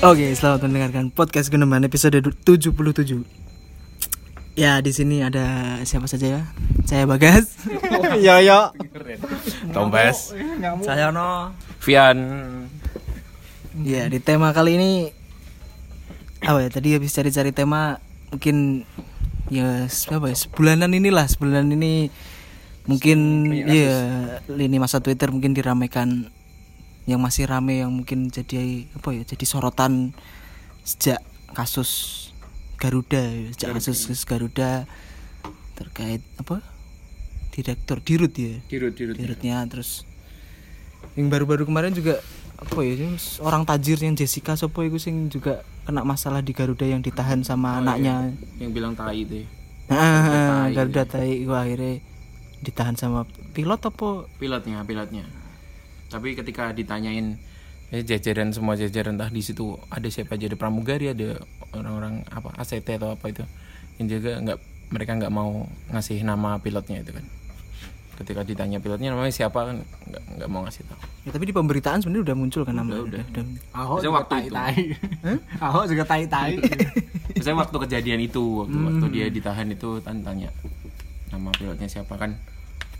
[0.00, 2.72] Oke, selamat mendengarkan podcast Geneman episode 77.
[4.56, 6.42] Ya, di sini ada siapa saja ya?
[6.88, 7.52] Saya Bagas.
[8.24, 8.72] Yo yo.
[9.76, 10.32] Tombes,
[10.80, 11.52] Saya No.
[11.84, 12.16] Vian,
[13.84, 14.90] Ya, di tema kali ini
[16.48, 16.72] apa ya?
[16.72, 18.00] Tadi habis cari-cari tema
[18.32, 18.88] mungkin
[19.52, 20.36] ya apa ya?
[20.48, 22.08] Sebulanan inilah, sebulan ini
[22.88, 24.00] mungkin ya
[24.48, 26.32] lini masa Twitter mungkin diramaikan
[27.10, 29.22] yang masih rame yang mungkin jadi apa ya?
[29.26, 30.14] Jadi sorotan
[30.86, 31.18] sejak
[31.50, 31.90] kasus
[32.78, 34.86] Garuda, sejak kasus kasus Garuda
[35.74, 36.62] terkait apa?
[37.50, 38.62] Direktur Dirut ya.
[38.70, 39.14] dirut dirut.
[39.18, 40.06] Dirutnya terus
[41.18, 42.22] yang baru-baru kemarin juga
[42.60, 43.08] apa ya
[43.40, 47.80] orang tajir yang Jessica Sopo itu sing juga kena masalah di Garuda yang ditahan sama
[47.80, 49.42] anaknya Yang bilang tai itu.
[49.42, 49.46] ya.
[49.90, 51.98] Ah, Garuda tai itu akhirnya
[52.60, 53.24] ditahan sama
[53.56, 55.24] pilot apa Pilotnya, pilotnya.
[56.10, 57.38] Tapi ketika ditanyain
[57.94, 61.38] eh, jajaran semua jajaran entah di situ ada siapa aja ada pramugari ada
[61.74, 63.42] orang-orang apa ACT atau apa itu
[64.02, 64.58] yang juga nggak
[64.90, 67.22] mereka nggak mau ngasih nama pilotnya itu kan
[68.20, 71.98] ketika ditanya pilotnya namanya siapa kan nggak nggak mau ngasih tahu ya, tapi di pemberitaan
[72.04, 73.22] sebenarnya udah muncul kan namanya udah.
[73.32, 73.44] udah.
[73.72, 74.52] Ahok juga waktu tai itu.
[74.52, 74.76] tai.
[75.56, 76.52] Ahok juga tai tai.
[77.32, 80.52] Misalnya waktu kejadian itu, waktu, waktu dia ditahan itu tan- tanya
[81.32, 82.36] nama pilotnya siapa kan?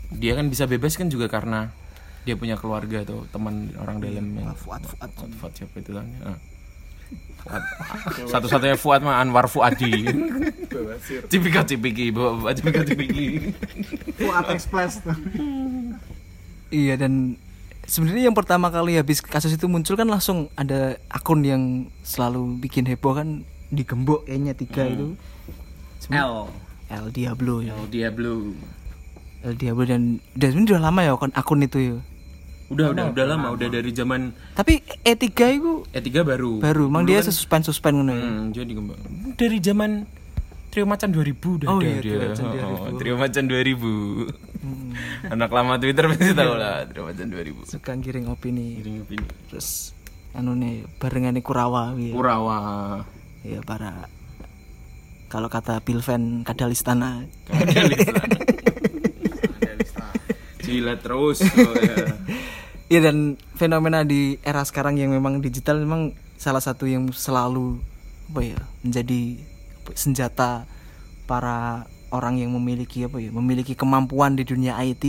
[0.09, 1.69] Dia kan bisa bebas kan juga karena
[2.21, 6.05] dia punya keluarga atau teman orang dalam yang Fuad Fuad Fuad, Fuad siapa itu kan?
[6.21, 6.37] Ah.
[7.41, 7.63] Fuad.
[8.29, 10.05] Satu-satunya Fuad mah Anwar Fuadi.
[10.69, 10.95] Bawa
[12.37, 13.51] bawa cipika cipiki.
[14.21, 15.01] Fuad Express.
[16.71, 17.35] iya dan
[17.83, 22.87] sebenarnya yang pertama kali habis kasus itu muncul kan langsung ada akun yang selalu bikin
[22.87, 25.19] heboh kan digembok kayaknya tiga itu
[26.11, 26.47] L.
[26.91, 28.55] El Diablo ya L Diablo.
[29.41, 31.95] El Diablo dan dan udah lama ya akun, akun itu ya
[32.71, 36.51] Udah udah udah lama, udah dari zaman tapi E3 itu E3 baru.
[36.57, 38.99] baru emang dia suspend suspend ngono ya Hmm, jadi kembang.
[39.33, 39.91] Dari zaman
[40.71, 42.15] Trio Macan 2000 udah Oh ada iya, dia.
[42.15, 44.63] Trio Macan Oh, Trio Macan 2000.
[45.35, 47.67] Anak lama Twitter pasti tahu lah Trio Macan 2000.
[47.67, 49.27] suka giring opini Giring opini.
[49.45, 49.91] terus
[50.31, 52.15] anu nih barengan Kurawa ya.
[52.15, 52.59] Kurawa.
[53.43, 54.07] ya para
[55.27, 57.27] kalau kata Pilven Kadalistana
[60.61, 61.41] Jilat terus.
[61.41, 62.05] Oh, ya.
[62.91, 67.79] Iya dan fenomena di era sekarang yang memang digital memang salah satu yang selalu
[68.27, 69.39] apa ya menjadi
[69.95, 70.67] senjata
[71.23, 75.07] para orang yang memiliki apa ya memiliki kemampuan di dunia IT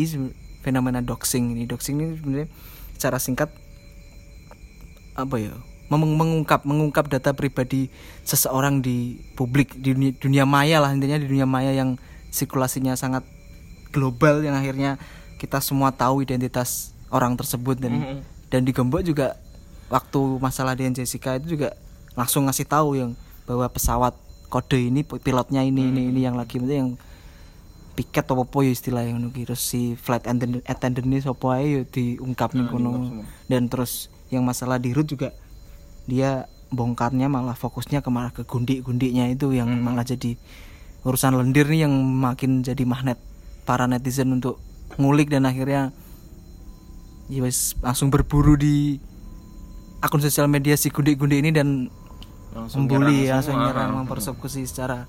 [0.62, 1.66] fenomena doxing ini.
[1.66, 2.48] Doxing ini sebenarnya
[2.94, 3.50] secara singkat
[5.19, 5.50] apa ya
[5.91, 7.91] meng- mengungkap mengungkap data pribadi
[8.22, 11.99] seseorang di publik di dunia, dunia maya lah intinya di dunia maya yang
[12.31, 13.26] sirkulasinya sangat
[13.91, 15.03] global yang akhirnya
[15.43, 19.36] kita semua tahu identitas orang tersebut dan dan digembok juga
[19.92, 21.76] waktu masalah dengan Jessica itu juga
[22.16, 23.12] langsung ngasih tahu yang
[23.44, 24.16] bahwa pesawat
[24.48, 26.90] kode ini pilotnya ini ini ini yang lagi itu yang
[27.92, 31.82] piket apa apa ya istilah yang terus si flight attendant attendant ini sopo ae ya
[31.84, 33.20] diungkap nih kono.
[33.48, 35.36] Dan terus yang masalah di root juga
[36.08, 40.40] dia bongkarnya malah fokusnya ke malah ke gundik-gundiknya itu yang malah jadi
[41.04, 43.20] urusan lendir nih yang makin jadi magnet
[43.68, 44.56] para netizen untuk
[44.96, 45.92] ngulik dan akhirnya
[47.32, 49.00] ya wes langsung berburu di
[49.98, 51.88] akun sosial media si gundik-gundik ini dan
[52.53, 55.09] Langsung membuli nyerang langsung nyerang mempersekusi secara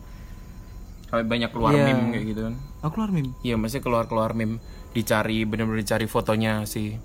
[1.11, 1.91] Sampai banyak keluar Iya.
[1.91, 2.55] meme kayak gitu kan.
[2.81, 3.35] oh keluar meme?
[3.43, 4.57] Iya, maksudnya keluar-keluar meme.
[4.95, 6.95] Dicari bener-bener dicari fotonya si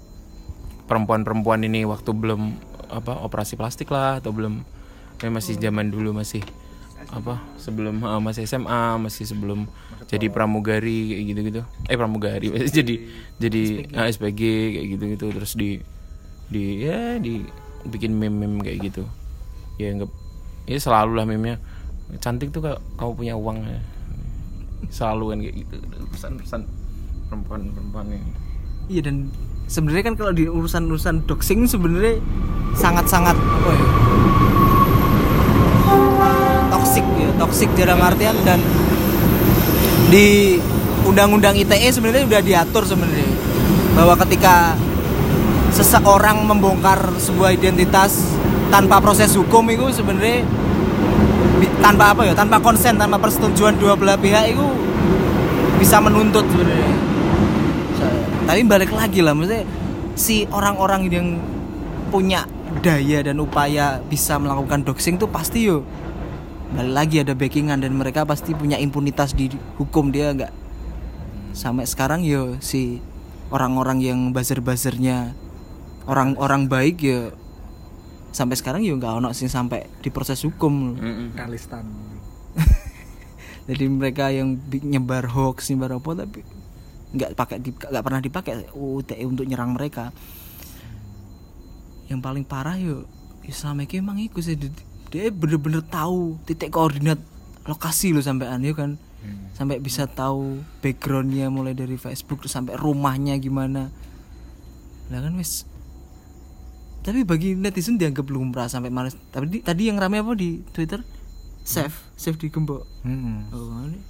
[0.86, 2.54] perempuan-perempuan ini waktu belum
[2.88, 4.64] apa operasi plastik lah atau belum.
[5.18, 6.40] Kayak masih zaman dulu masih
[7.10, 9.66] apa sebelum eh, masih SMA masih sebelum
[10.06, 11.62] jadi pramugari kayak gitu-gitu.
[11.90, 12.48] Eh pramugari.
[12.78, 12.94] Jadi
[13.42, 14.40] jadi eh, SPG
[14.76, 15.26] kayak gitu-gitu.
[15.34, 15.82] Terus di
[16.48, 17.42] di ya di
[17.88, 19.02] bikin meme-meme kayak gitu.
[19.80, 20.12] Ya enggak
[20.68, 21.58] ya selalu lah meme-nya.
[22.22, 23.80] Cantik tuh kalau kamu punya uang ya.
[24.88, 25.76] Selalu kan kayak gitu.
[26.14, 26.60] Pesan-pesan
[27.28, 28.32] perempuan-perempuan ini.
[28.88, 29.28] Iya dan
[29.68, 32.16] sebenarnya kan kalau di urusan-urusan doxing sebenarnya
[32.72, 33.86] sangat-sangat apa ya?
[36.72, 38.60] Toxic ya, toxic dalam artian dan
[40.08, 40.56] di
[41.04, 43.32] undang-undang ITE sebenarnya udah diatur sebenarnya.
[43.96, 44.76] Bahwa ketika
[45.72, 48.36] seseorang membongkar sebuah identitas
[48.72, 50.44] tanpa proses hukum itu sebenarnya
[51.78, 54.66] tanpa apa ya tanpa konsen tanpa persetujuan dua belah pihak itu
[55.78, 56.96] bisa menuntut sebenarnya.
[58.48, 59.68] Tapi balik lagi lah maksudnya
[60.16, 61.26] si orang-orang yang
[62.08, 62.48] punya
[62.80, 65.84] daya dan upaya bisa melakukan doxing tuh pasti yo
[66.68, 69.48] balik lagi ada backingan dan mereka pasti punya impunitas di
[69.80, 70.52] hukum dia nggak
[71.56, 73.00] sampai sekarang yo si
[73.48, 75.32] orang-orang yang buzzer-buzzernya
[76.04, 77.32] orang-orang baik ya
[78.32, 80.94] sampai sekarang ya nggak ono sing sampai diproses hukum.
[81.32, 81.88] Kalistan.
[83.68, 86.40] jadi mereka yang nyebar hoax nyebar apa tapi
[87.08, 90.12] nggak pakai nggak pernah dipakai UTE untuk nyerang mereka
[92.08, 93.04] yang paling parah yo
[93.44, 94.56] ya selama ini emang iku sih
[95.08, 97.18] dia- dia bener-bener tahu titik koordinat
[97.64, 98.96] lokasi lo sampean ya kan?
[99.50, 103.90] Sampai bisa tahu backgroundnya mulai dari Facebook terus sampai rumahnya gimana.
[105.08, 105.66] Lah kan wis.
[107.00, 109.18] Tapi bagi netizen dianggap lumrah sampai males.
[109.26, 111.02] Tapi di- tadi yang rame apa di Twitter?
[111.60, 112.86] Save save di gembok.
[113.02, 113.48] Hmm.
[113.50, 114.00] oh ini.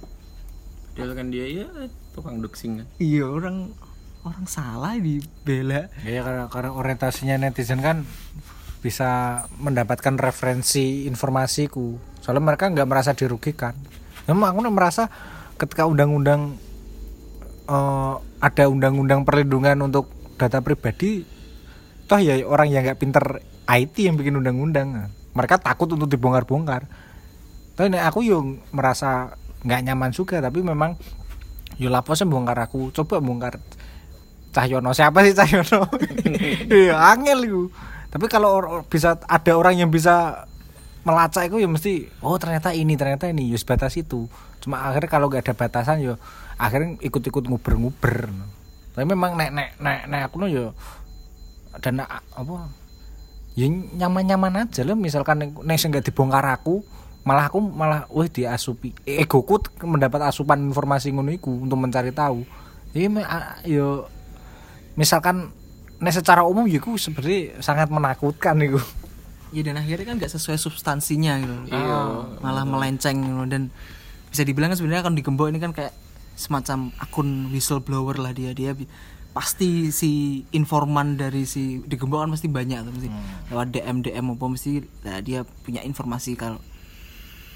[0.91, 1.65] Padahal kan dia ya
[2.11, 2.87] tukang doxing kan.
[2.97, 3.71] iya orang
[4.19, 8.03] orang salah dibela Ya karena karena orientasinya netizen kan
[8.79, 11.99] bisa mendapatkan referensi informasiku.
[12.23, 13.75] Soalnya mereka nggak merasa dirugikan.
[14.27, 15.11] Memang aku merasa
[15.59, 16.55] ketika undang-undang
[17.67, 20.07] eh, ada undang-undang perlindungan untuk
[20.39, 21.27] data pribadi,
[22.07, 23.23] toh ya orang yang nggak pinter
[23.67, 25.11] IT yang bikin undang-undang.
[25.35, 26.87] Mereka takut untuk dibongkar-bongkar.
[27.75, 30.95] Tapi aku yo merasa nggak nyaman juga, tapi memang
[31.75, 32.95] yo lapo sih bongkar aku.
[32.95, 33.59] Coba bongkar
[34.49, 35.85] Cahyono siapa sih Cahyono?
[36.73, 37.63] Iya angel itu.
[38.09, 40.45] Tapi kalau bisa ada orang yang bisa
[41.05, 44.25] melacak itu ya mesti oh ternyata ini ternyata ini ya sebatas itu.
[44.59, 46.13] Cuma akhirnya kalau nggak ada batasan ya
[46.57, 48.29] akhirnya ikut-ikut nguber-nguber.
[48.97, 50.73] Tapi memang nek nek nek nek aku ya
[51.77, 52.73] dan apa
[53.53, 56.81] ya nyaman-nyaman aja lah misalkan nek nggak dibongkar aku
[57.27, 62.47] malah aku malah wah diasupi egoku mendapat asupan informasi ngono iku untuk mencari tahu
[62.95, 64.07] jadi me- a- yo
[64.95, 65.51] misalkan
[65.99, 68.79] nek secara umum ya iku sebenarnya sangat menakutkan itu
[69.49, 71.55] ya dan akhirnya kan nggak sesuai substansinya gitu.
[71.73, 71.99] Iya.
[72.41, 73.43] malah melenceng gitu.
[73.49, 73.73] dan
[74.29, 75.93] bisa dibilang kan sebenarnya kan di gembok ini kan kayak
[76.37, 78.53] semacam akun whistleblower lah dia.
[78.53, 78.77] Dia
[79.33, 83.09] pasti si informan dari si di gembok kan pasti banyak tuh mesti
[83.53, 84.71] lewat DM DM apa mesti
[85.05, 86.61] nah, dia punya informasi kalau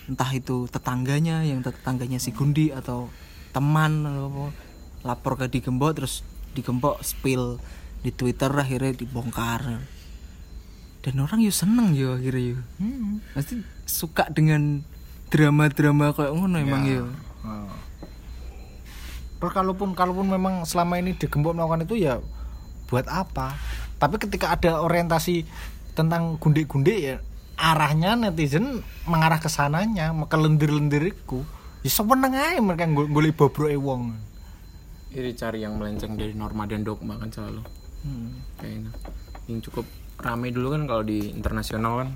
[0.05, 3.09] entah itu tetangganya yang tetangganya si Gundi atau
[3.55, 4.43] teman atau apa
[5.03, 6.21] lapor ke di gembok terus
[6.53, 7.57] di gembok spill
[8.03, 9.79] di Twitter akhirnya dibongkar
[11.03, 12.59] dan orang yo seneng yo akhirnya yo
[13.31, 14.83] pasti suka dengan
[15.31, 17.03] drama-drama kayak ngono emang yo
[19.43, 22.23] Terus kalaupun kalaupun memang selama ini digembok melakukan itu ya
[22.87, 23.51] buat apa?
[23.99, 25.43] Tapi ketika ada orientasi
[25.99, 27.19] tentang gundik-gundik ya
[27.59, 31.43] arahnya netizen mengarah ke sananya, ke lendir-lendiriku.
[31.83, 34.15] Ya sewenang aja mereka golek bobroke wong.
[35.11, 37.82] Jadi cari yang melenceng dari norma dan dogma kan selalu.
[38.59, 38.91] Kayaknya.
[39.47, 39.85] Yang cukup
[40.19, 42.09] rame dulu kan kalau di internasional kan.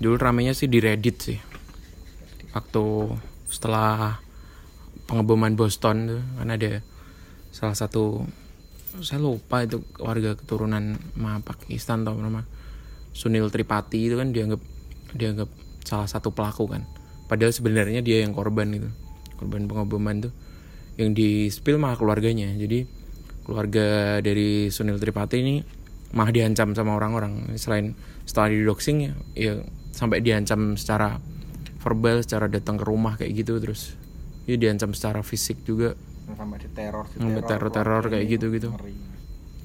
[0.00, 1.38] Dulu ramenya sih di Reddit sih.
[2.54, 2.84] Waktu
[3.50, 4.18] setelah
[5.06, 6.80] pengeboman Boston tuh kan ada
[7.54, 8.24] salah satu
[9.02, 12.46] saya lupa itu warga keturunan ma Pakistan atau nama
[13.14, 14.62] Sunil Tripati itu kan dianggap
[15.14, 15.50] dianggap
[15.82, 16.82] salah satu pelaku kan
[17.26, 18.90] padahal sebenarnya dia yang korban gitu
[19.38, 20.32] korban pengeboman tuh
[20.94, 22.86] yang di spill malah keluarganya jadi
[23.44, 25.60] keluarga dari Sunil Tripati ini
[26.16, 27.54] malah diancam sama orang-orang.
[27.60, 27.92] Selain
[28.24, 29.54] setelah di doxing ya, ya
[29.92, 31.20] sampai diancam secara
[31.84, 33.92] verbal secara datang ke rumah kayak gitu terus
[34.48, 35.92] ya diancam secara fisik juga.
[36.24, 38.72] Sampai di teror, Sampai teror-teror kayak gitu-gitu.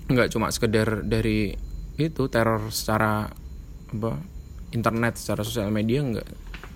[0.10, 1.54] nggak cuma sekedar dari
[2.02, 3.30] itu teror secara
[3.94, 4.12] apa
[4.74, 6.28] internet secara sosial media nggak.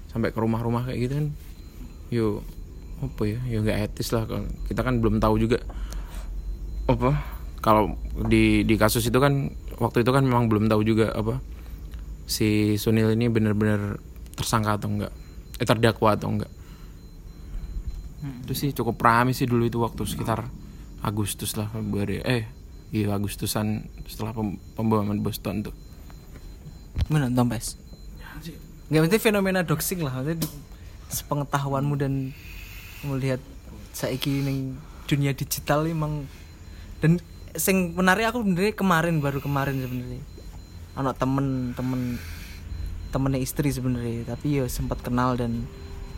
[0.08, 1.27] Sampai ke rumah-rumah kayak gitu kan.
[2.13, 2.27] Yo
[3.04, 3.39] apa ya?
[3.50, 4.24] Yo nggak etis lah
[4.70, 5.60] kita kan belum tahu juga
[6.90, 7.12] apa?
[7.63, 7.96] Kalau
[8.28, 11.40] di di kasus itu kan waktu itu kan memang belum tahu juga apa
[12.28, 14.00] si Sunil ini benar-benar
[14.36, 15.13] tersangka atau enggak?
[15.60, 16.52] Eh terdakwa atau enggak?
[18.44, 20.48] Itu sih cukup rame sih dulu itu waktu sekitar
[21.04, 22.24] Agustus lah Februari.
[22.24, 22.44] Eh
[22.92, 25.75] iya Agustusan setelah pem pemboman Boston tuh.
[27.12, 27.80] Mana Tompes?
[28.92, 30.62] Nggak penting fenomena doxing lah, maksudnya di-
[31.10, 32.36] sepengetahuanmu dan
[33.06, 33.42] melihat
[33.94, 36.25] saiki ning dunia digital emang
[37.03, 37.19] dan
[37.51, 40.24] sing menarik aku sebenarnya kemarin baru kemarin sebenarnya.
[40.95, 42.15] Anak temen temen
[43.12, 44.24] temennya istri sebenarnya.
[44.24, 45.67] Tapi ya sempat kenal dan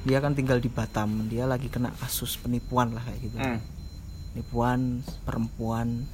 [0.05, 1.25] dia kan tinggal di Batam.
[1.25, 3.37] Dia lagi kena kasus penipuan lah kayak gitu.
[4.37, 6.05] Penipuan perempuan.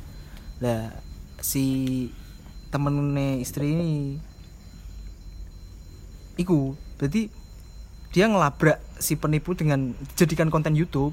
[0.64, 0.96] Lah
[1.44, 2.08] si
[2.72, 3.92] temennya istri ini
[6.40, 7.28] iku jadi
[8.16, 11.12] dia ngelabrak si penipu dengan jadikan konten YouTube.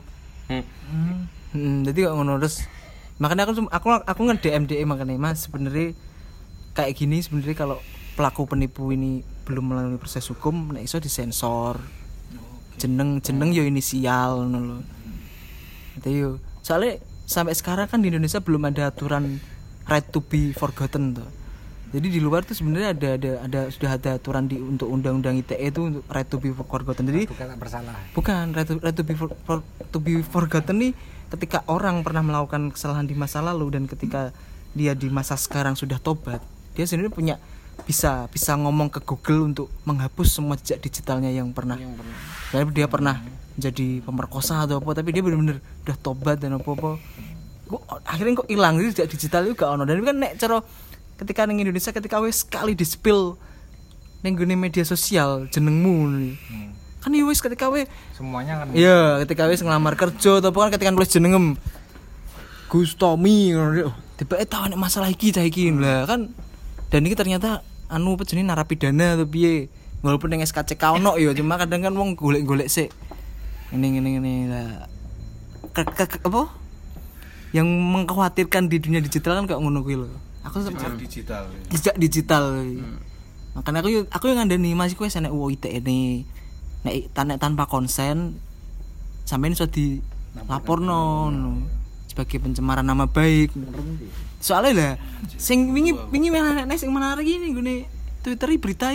[1.50, 2.62] Hmm, jadi kok ngono terus
[3.18, 5.94] makanya aku aku aku nge DM DM makanya mas sebenarnya
[6.74, 7.78] kayak gini sebenarnya kalau
[8.14, 11.78] pelaku penipu ini belum melalui proses hukum nek iso disensor.
[12.78, 14.82] Jeneng jeneng yo inisial lho.
[15.98, 16.30] Itu yo
[16.62, 19.42] soalnya sampai sekarang kan di Indonesia belum ada aturan
[19.90, 21.28] right to be forgotten tuh
[21.88, 25.72] jadi di luar tuh sebenarnya ada ada ada sudah ada aturan di untuk undang-undang ITE
[25.72, 27.08] itu untuk right to be forgotten.
[27.08, 27.96] Jadi bukan bersalah.
[28.12, 30.92] bukan right to, right to be for, for- to be forgotten nih
[31.32, 34.36] ketika orang pernah melakukan kesalahan di masa lalu dan ketika
[34.76, 36.44] dia di masa sekarang sudah tobat
[36.76, 37.34] dia sebenarnya punya
[37.88, 41.80] bisa bisa ngomong ke Google untuk menghapus semua jejak digitalnya yang pernah.
[42.52, 43.22] Kayak dia pernah
[43.56, 46.90] jadi pemerkosa atau apa tapi dia benar-benar udah tobat dan apa apa
[47.68, 49.82] kok akhirnya kok hilang jadi jejak digital itu gak ono?
[49.88, 50.60] Dan kan nek cara
[51.18, 53.34] ketika neng Indonesia ketika wes sekali di spill
[54.22, 56.34] neng gone media sosial jenengmu nih.
[56.98, 60.90] kan ya wes ketika we semuanya kan Iya, ketika wis ngelamar kerja atau kan ketika
[60.90, 61.54] nulis jenengem
[62.68, 63.56] Gus Tommy.
[63.56, 66.28] Oh, tiba eh tahu nek masalah iki cah iki lah kan.
[66.92, 69.72] Dan ini ternyata anu apa jenenge narapidana atau piye.
[70.04, 72.92] Walaupun yang SKCK ono ya, cuma kadang kan wong golek-golek sik.
[73.72, 74.84] Ini ini ini lah.
[75.72, 76.52] Ke- ke- ke- apa?
[77.50, 80.12] Yang mengkhawatirkan di dunia digital kan kayak ngono kuwi lho.
[80.48, 82.44] Aku sempat digital jejak digital
[83.52, 86.24] makanya aku aku yang ngandani masih kue sana UU ITE ini.
[86.86, 88.38] Nek tan nek tanpa konsen
[89.26, 89.98] sampai ini sudah di
[90.46, 91.66] lapor non
[92.06, 93.52] sebagai pencemaran nama baik.
[94.38, 94.92] Soalnya lah
[95.36, 97.84] sing wingi wingi mana nek sing menarik ini gue
[98.22, 98.92] twitter berita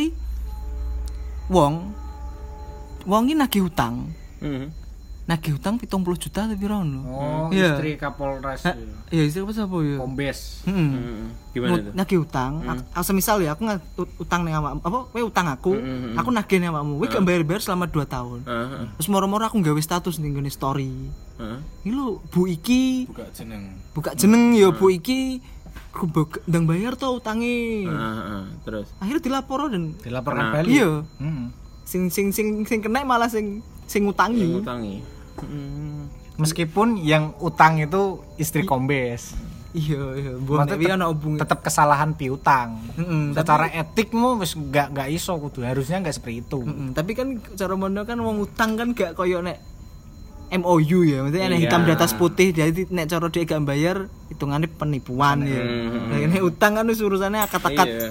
[1.51, 1.91] wong
[3.03, 4.11] wong ini nagih hutang
[4.43, 4.75] Hmm.
[5.23, 5.87] Nagih hutang 70
[6.19, 7.79] juta tapi rono oh Iya.
[7.79, 8.59] istri kapolres
[9.07, 10.89] ya istri apa siapa ya kombes Hmm.
[10.91, 11.27] Hmm.
[11.49, 11.93] Gimana tuh?
[11.93, 13.79] nagih utang Ak- aku semisal ya aku nggak
[14.17, 17.23] utang nih awakmu apa kowe utang aku Mm, mm, aku nagih nih awakmu kowe gak
[17.23, 18.83] bayar-bayar selama 2 tahun Heeh.
[18.93, 20.91] terus moro-moro aku nggawe status ning ngene story
[21.33, 21.59] Heeh.
[21.81, 25.39] ini lo bu iki buka jeneng buka jeneng ya bu iki
[25.93, 26.09] aku
[26.43, 28.43] ndang bayar tuh utangi Heeh.
[28.61, 30.55] Terus akhirnya dilapor dan dilaporkan Kena.
[30.57, 31.47] balik iya Hmm.
[31.83, 34.95] sing sing sing sing kena malah sing sing utangi ngutangi.
[35.43, 36.01] Hmm.
[36.35, 38.01] meskipun yang utang itu
[38.35, 39.35] istri kombes
[39.73, 45.09] iya iya Maksudnya tapi ana hubungan tetap kesalahan piutang Mm-mm, secara etikmu wis nggak nggak
[45.09, 48.93] iso kudu harusnya nggak seperti itu Mm-mm, tapi kan cara mono kan wong utang kan
[48.93, 49.73] gak koyo nek
[50.53, 51.65] MOU ya, maksudnya nek Iya.
[51.65, 55.57] hitam di atas putih, jadi nek cara dia gak bayar hitungannya penipuan ya.
[55.57, 56.13] Hmm.
[56.13, 58.09] Nah, ini utang kan wis urusannya akad-akad Iya.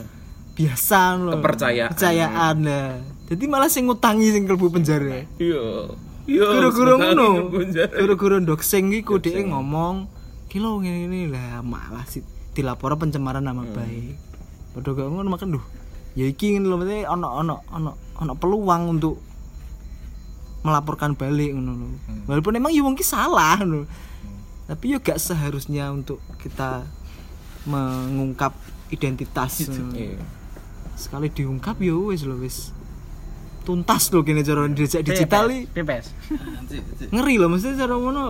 [0.51, 1.39] biasa loh.
[1.39, 1.95] Kepercayaan.
[1.95, 2.99] Kepercayaan lah.
[3.31, 5.23] Jadi malah sing ngutangi sing kelbu penjara.
[5.39, 5.95] Iya.
[6.26, 7.50] Guru-guru ngono.
[7.99, 10.07] Guru-guru doxing iku dhek ngomong,
[10.47, 12.23] "Kilo ngene ini lah malah sih
[12.55, 13.75] dilapor pencemaran nama Hmm.
[13.75, 14.14] baik."
[14.73, 15.64] Padahal gak ngono makan duh.
[16.14, 19.19] Ya iki ngene lho maksudnya ono ono ono ono peluang untuk
[20.62, 21.88] melaporkan balik ngono lho.
[22.07, 22.23] Hmm.
[22.31, 23.85] Walaupun emang ya wong ki salah ngono.
[24.71, 26.87] Tapi yo gak seharusnya untuk kita
[27.67, 28.55] mengungkap
[28.95, 29.67] identitas.
[29.67, 30.23] Iya.
[30.95, 32.71] Sekali diungkap yo wis lho wis
[33.62, 36.11] tuntas lho kene cara digital pipes
[37.09, 38.23] ngeri loh maksudnya cara ngono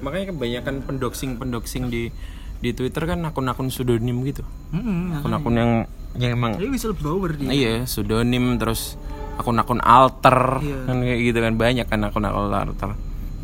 [0.00, 2.12] Makanya kebanyakan pendoxing-pendoxing di
[2.60, 4.40] di Twitter kan akun-akun pseudonym gitu.
[4.70, 5.16] Heeh.
[5.16, 5.70] Akun-akun yang
[6.14, 7.50] yang emang Jadi whistleblower dia.
[7.50, 8.96] iya pseudonym terus
[9.34, 10.78] akun-akun alter Iya.
[10.86, 12.90] kan kayak gitu kan banyak kan akun-akun alter.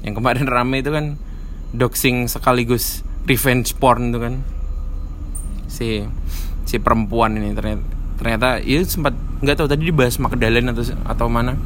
[0.01, 1.07] Yang kemarin rame itu kan
[1.73, 4.35] doxing sekaligus revenge porn itu kan.
[5.67, 6.05] Si
[6.65, 7.83] si perempuan ini ternyata
[8.21, 11.57] ternyata ya sempat nggak tahu tadi dibahas Magdalene atau atau mana.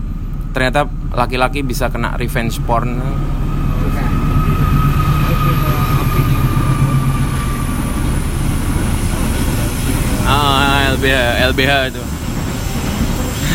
[0.54, 3.02] Ternyata laki-laki bisa kena revenge porn.
[10.24, 11.18] Ah, LBH,
[11.50, 12.02] LBH itu.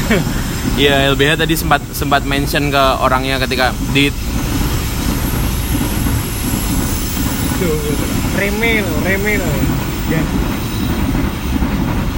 [0.79, 4.07] Iya, LBH tadi sempat sempat mention ke orangnya ketika di
[8.39, 9.43] remil remil
[10.07, 10.21] ya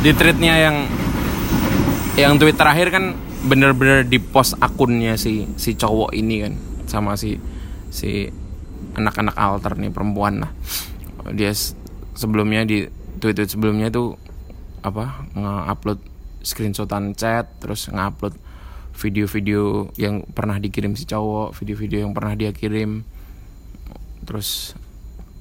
[0.01, 0.77] di tweetnya yang
[2.17, 3.13] yang tweet terakhir kan
[3.46, 6.53] bener-bener di post akunnya si si cowok ini kan
[6.89, 7.38] sama si
[7.93, 8.25] si
[8.98, 10.51] anak-anak alter nih perempuan lah.
[11.31, 11.53] Dia
[12.17, 12.89] sebelumnya di
[13.22, 14.17] tweet, -tweet sebelumnya tuh
[14.81, 16.00] apa nge-upload
[16.41, 18.34] screenshotan chat terus nge-upload
[18.98, 23.05] video-video yang pernah dikirim si cowok video-video yang pernah dia kirim.
[24.25, 24.74] Terus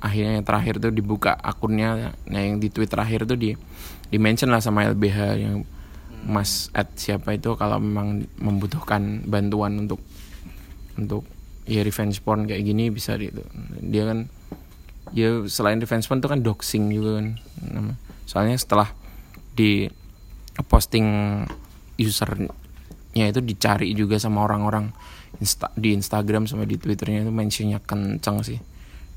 [0.00, 3.52] akhirnya yang terakhir tuh dibuka akunnya nah yang di tweet terakhir tuh di
[4.10, 5.62] di mention lah sama LBH yang
[6.20, 10.00] Mas at siapa itu kalau memang membutuhkan bantuan untuk
[11.00, 11.24] untuk
[11.64, 13.40] ya revenge porn kayak gini bisa di itu.
[13.80, 14.28] Dia kan
[15.16, 17.26] ya selain revenge porn itu kan doxing juga kan.
[18.28, 18.92] Soalnya setelah
[19.56, 19.88] di
[20.68, 21.40] posting
[21.96, 24.92] usernya itu dicari juga sama orang-orang
[25.40, 28.60] Insta- di Instagram sama di Twitternya itu mentionnya kenceng sih.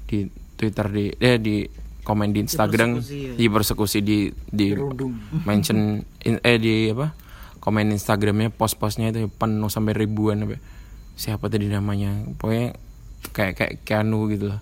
[0.08, 0.24] Di
[0.64, 1.68] Twitter di eh di
[2.08, 3.04] komen di Instagram
[3.36, 4.72] di persekusi di di
[5.44, 7.12] mention in- eh di apa
[7.60, 10.60] komen Instagramnya post-postnya itu penuh sampai ribuan apa.
[11.16, 12.12] Siapa tadi namanya?
[12.36, 12.76] Pokoknya
[13.32, 14.60] kayak kayak Keanu gitu lah.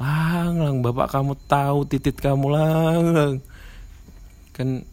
[0.00, 3.34] Lang lang bapak kamu tahu titit kamu lang lang
[4.56, 4.84] kan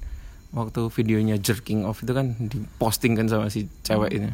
[0.55, 4.31] waktu videonya jerking off itu kan diposting kan sama si cewek ini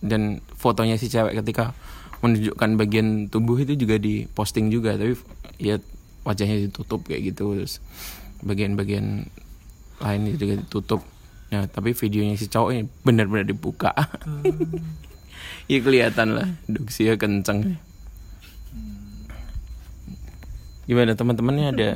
[0.00, 1.72] dan fotonya si cewek ketika
[2.20, 5.16] menunjukkan bagian tubuh itu juga diposting juga tapi
[5.56, 5.80] ya
[6.24, 7.80] wajahnya ditutup kayak gitu terus
[8.44, 9.28] bagian-bagian
[10.00, 11.00] lain juga ditutup.
[11.50, 13.92] Ya tapi videonya si cowok ini benar-benar dibuka.
[15.70, 17.78] Ya kelihatan lah duksinya kenceng.
[20.90, 21.88] Gimana teman-temannya ada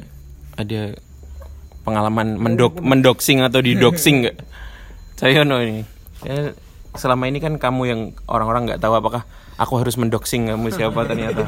[0.54, 0.95] ada
[1.83, 4.38] pengalaman mendok mendoxing atau didoxing nggak?
[5.19, 5.83] Saya no ini.
[6.23, 6.54] Ya,
[6.95, 8.00] selama ini kan kamu yang
[8.31, 9.26] orang-orang nggak tahu apakah
[9.58, 11.42] aku harus mendoxing kamu siapa ternyata.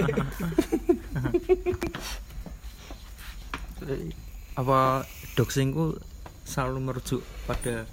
[4.57, 5.05] Apa
[5.37, 6.01] doxingku
[6.47, 7.85] selalu merujuk pada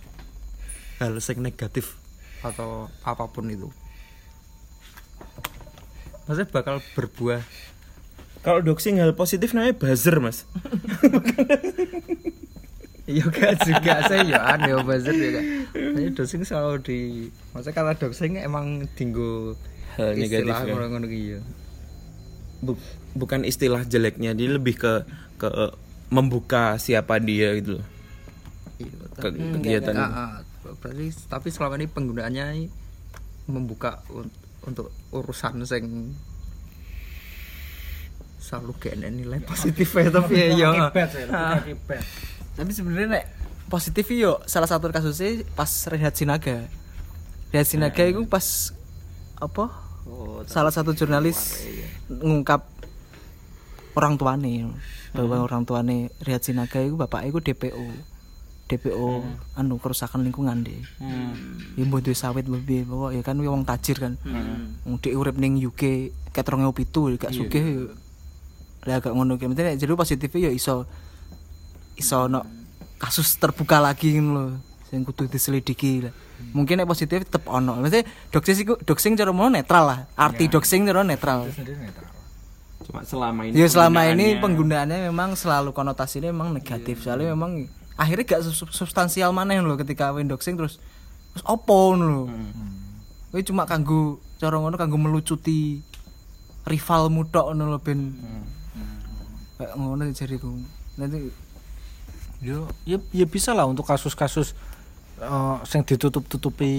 [1.02, 1.98] hal yang negatif
[2.46, 3.70] atau apa pun itu.
[6.24, 7.44] Maksudnya bakal berbuah.
[8.44, 10.44] Kalau doxing hal positif namanya buzzer mas.
[13.04, 14.00] Iya gak juga.
[14.08, 15.44] Saya ya aneh buzzer juga.
[15.76, 17.00] Ini doxing selalu di
[17.52, 19.60] maksudnya kata doxing emang dinggo
[19.94, 20.72] Hal negatif istilah ya.
[20.72, 21.42] ngono-ngono iki ya.
[22.60, 22.80] Bu-
[23.14, 24.94] bukan istilah jeleknya dia lebih ke
[25.38, 25.50] ke
[26.10, 27.86] membuka siapa dia gitu loh
[28.76, 30.32] Iya, ke tapi- kegiatan Ah, ah.
[30.76, 32.46] berarti tapi selama ini penggunaannya
[33.46, 34.32] membuka un-
[34.64, 36.16] untuk urusan sing
[38.40, 42.02] selalu ada nilai positif ya tapi ya ya lebih ke akibat.
[42.54, 43.26] tapi sebenarnya nek
[43.68, 46.68] positif yo salah satu kasusnya pas Rehat Sinaga
[47.50, 48.72] Rehat Sinaga itu pas
[49.36, 51.64] apa Oh, salah satu jurnalis
[52.12, 52.68] ngungkap
[53.96, 54.68] orang tuane
[55.16, 57.86] bahwa orang tuane Rehat Sinaga itu bapaknya itu DPO
[58.68, 59.10] DPO
[59.60, 60.82] anu kerusakan lingkungan deh
[61.78, 64.18] ya mbok duwe sawit lebih bahwa ya kan wong tajir kan.
[64.88, 67.86] Wong dhek urip ning UK ket 2007 gak sugih ya.
[68.84, 70.84] lah agak ngono penting jadi positifnya ya iso
[71.96, 72.44] iso no
[73.00, 74.58] kasus terbuka lagi lho
[74.94, 76.14] sing kudu diselidiki lah.
[76.54, 77.82] Mungkin nek positif tetep ono.
[77.82, 80.00] Maksudnya doxing iku doxing cara mau netral lah.
[80.14, 81.50] Arti doxing cara netral.
[82.86, 87.02] Cuma selama ini ya selama ini penggunaannya- memang selalu konotasinya memang negatif.
[87.02, 87.66] Soalnya memang
[87.98, 90.78] akhirnya gak sub- substansial mana loh ketika doxing terus
[91.34, 92.24] terus opo ngono lho.
[93.34, 95.82] Kowe cuma kanggo cara ngono kanggo melucuti
[96.70, 98.14] rivalmu tok ngono lho ben.
[99.58, 100.54] Kayak ngono jariku.
[101.02, 101.42] Nanti
[102.44, 104.52] Yo, ya, ya bisa lah untuk kasus-kasus
[105.22, 106.72] eh yang ditutup-tutupi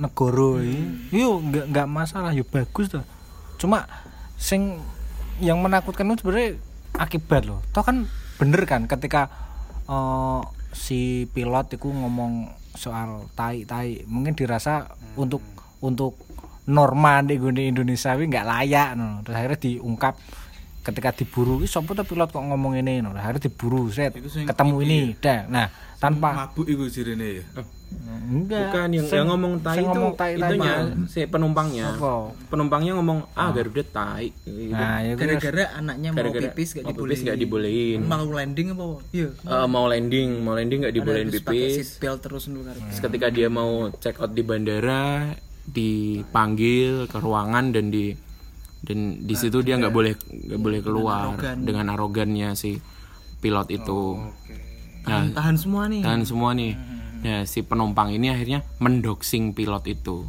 [0.00, 1.12] negara ini.
[1.12, 3.04] Yo nggak nggak masalah, yo bagus tuh.
[3.60, 3.84] Cuma
[4.36, 4.80] sing
[5.40, 6.56] yang menakutkan itu sebenarnya
[6.96, 7.60] akibat loh.
[7.76, 8.08] Toh kan
[8.40, 9.28] bener kan ketika
[9.88, 10.40] eh,
[10.72, 15.40] si pilot itu ngomong soal tai-tai, mungkin dirasa untuk
[15.80, 16.20] untuk
[16.68, 19.22] norma di Indonesia ini nggak layak no.
[19.24, 20.14] Terus akhirnya diungkap
[20.86, 23.02] ketika diburu "Ih, sopo tuh pilot kok ngomong ini?
[23.02, 23.10] No.
[23.10, 25.00] akhirnya diburu set ketemu ini.
[25.18, 25.42] dah.
[25.46, 27.44] Nah tanpa mabuk iku jirene ya.
[28.26, 28.66] enggak.
[28.68, 30.74] Bukan yang, Sing- yang ngomong tai itu ngomong tai itunya
[31.06, 31.86] si penumpangnya.
[31.94, 32.34] Apa?
[32.46, 34.74] penumpangnya ngomong ah Garuda tai gitu.
[34.74, 37.06] nah ya gara-gara anaknya mau Gara-gara pipis gak mau dibolehin.
[37.08, 37.98] pipis nggak dibolehin.
[38.02, 39.28] mau landing apa iya.
[39.30, 41.74] Eh, mau landing mau landing nggak dibolehin Harus pakai pipis.
[41.88, 45.04] seatbelt terus dulu Terus ketika dia mau check out di bandara
[45.66, 48.14] dipanggil ke ruangan dan di
[48.84, 52.76] dan di situ dia nggak boleh nggak boleh keluar dengan arogannya si
[53.40, 54.20] pilot itu.
[55.06, 56.02] Nah tahan semua nih.
[56.04, 56.76] Dan semua nih.
[57.24, 60.28] Ya si penumpang ini akhirnya mendoxing pilot itu.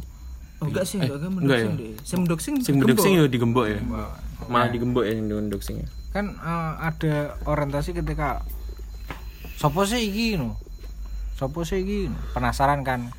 [0.58, 1.78] Oh enggak sih enggak kan Enggak mendoxing ya?
[1.78, 1.92] deh.
[2.02, 3.80] Saya mendoxing si mendoxing ya digembok ya.
[4.48, 5.86] Malah digembok ya yang mendoxingnya.
[6.10, 8.42] Kan eh, ada orientasi ketika
[9.58, 10.54] sopo sih iki no
[11.34, 12.18] sopo sih iki no?
[12.32, 13.12] penasaran kan.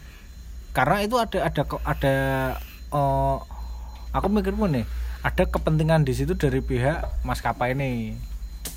[0.75, 2.15] Karena itu ada ada ada
[2.91, 3.37] eh,
[4.11, 4.85] aku mikir pun nih
[5.19, 8.15] ada kepentingan di situ dari pihak maskapai ini.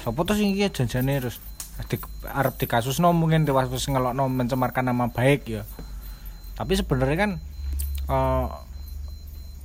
[0.03, 1.39] Sopo tuh iki janjane terus
[1.87, 5.63] di, arep di kasus no mungkin tewas terus ngelokno mencemarkan nama baik ya.
[6.59, 7.31] Tapi sebenarnya kan
[8.11, 8.47] eh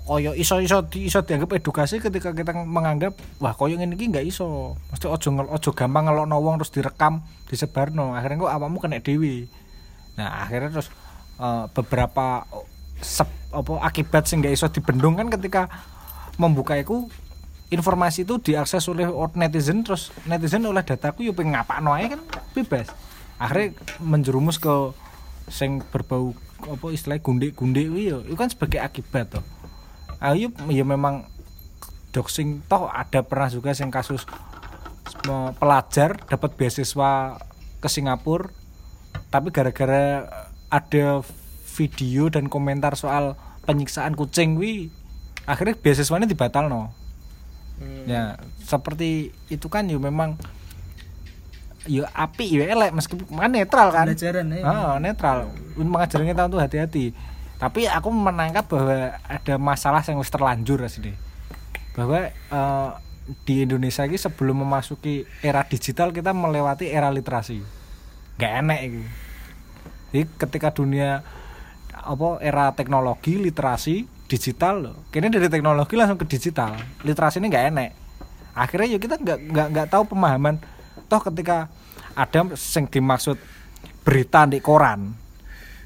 [0.07, 4.77] koyo iso iso di, iso dianggap edukasi ketika kita menganggap wah koyo iki nggak iso.
[4.93, 8.13] Mesti ojo ngel, ojo gampang ngelokno wong terus direkam disebarno.
[8.13, 9.49] Akhirnya kok awakmu kena dewi.
[10.15, 10.93] Nah akhirnya terus
[11.41, 12.45] eh, beberapa
[13.01, 15.69] sep, apa akibat nggak iso dibendung kan ketika
[16.37, 17.09] membuka itu
[17.67, 22.21] informasi itu diakses oleh netizen terus netizen oleh dataku yo pengen ngapakno kan
[22.55, 22.87] bebas.
[23.37, 24.95] Akhirnya menjerumus ke
[25.51, 29.45] sing berbau apa istilahnya gundik-gundik kuwi yo itu kan sebagai akibat toh.
[30.23, 31.27] Ayo ya memang
[32.15, 34.25] doxing toh ada pernah juga sing kasus
[35.59, 37.35] pelajar dapat beasiswa
[37.83, 38.49] ke Singapura
[39.27, 40.23] tapi gara-gara
[40.71, 41.21] ada
[41.75, 43.35] video dan komentar soal
[43.67, 44.89] penyiksaan kucing wi
[45.47, 46.91] akhirnya beasiswanya dibatal no
[48.03, 50.35] ya seperti itu kan ya memang
[51.87, 54.11] ya api ya elek meskipun kan netral kan?
[54.11, 54.61] Pembelajaran, ya.
[54.65, 55.47] Ah, netral.
[55.77, 57.15] Untuk mengajarin kita untuk hati-hati.
[57.55, 61.15] Tapi aku menangkap bahwa ada masalah yang harus terlanjur sini
[61.95, 62.89] bahwa eh,
[63.47, 67.63] di Indonesia ini sebelum memasuki era digital kita melewati era literasi.
[68.35, 69.01] Nggak enak itu
[70.11, 71.21] jadi ketika dunia
[71.91, 74.95] apa era teknologi literasi digital loh.
[75.09, 76.75] Kini dari teknologi langsung ke digital.
[77.01, 77.91] Literasi ini nggak enak
[78.57, 80.57] akhirnya ya kita nggak nggak nggak tahu pemahaman.
[81.05, 81.69] Toh ketika
[82.17, 83.37] ada yang dimaksud
[84.01, 85.13] berita di koran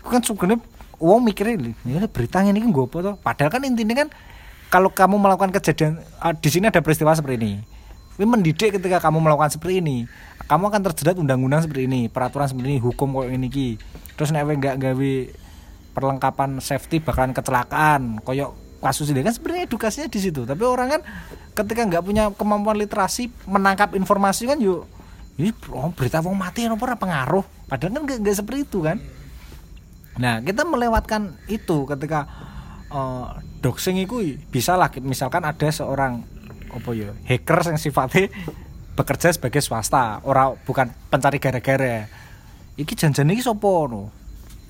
[0.01, 0.58] kan sebenarnya
[0.97, 1.71] uang mikirnya ini
[2.10, 3.15] berita ini kan gue apa toh?
[3.21, 4.10] Padahal kan intinya kan
[4.71, 7.54] kalau kamu melakukan kejadian ah, di sini ada peristiwa seperti ini.
[8.17, 10.06] Ini mendidik ketika kamu melakukan seperti ini.
[10.49, 13.69] Kamu akan terjerat undang-undang seperti ini peraturan seperti ini hukum kok ini ki.
[14.17, 15.13] Terus nek nggak gawe
[15.91, 18.19] perlengkapan safety bakalan kecelakaan.
[18.23, 20.43] Koyok kasus ini kan sebenarnya edukasinya di situ.
[20.43, 21.01] Tapi orang kan
[21.54, 24.89] ketika nggak punya kemampuan literasi menangkap informasi kan yuk
[25.39, 27.45] ini oh, berita wong mati apa pengaruh?
[27.69, 28.97] Padahal kan nggak seperti itu kan.
[30.19, 32.27] Nah kita melewatkan itu ketika
[32.91, 33.27] eh,
[33.63, 36.25] doxing itu bisa lah misalkan ada seorang
[36.71, 38.32] apa ya hacker yang sifatnya
[38.95, 42.08] bekerja sebagai swasta orang bukan pencari gara-gara.
[42.75, 44.20] Iki janjian iki sopo no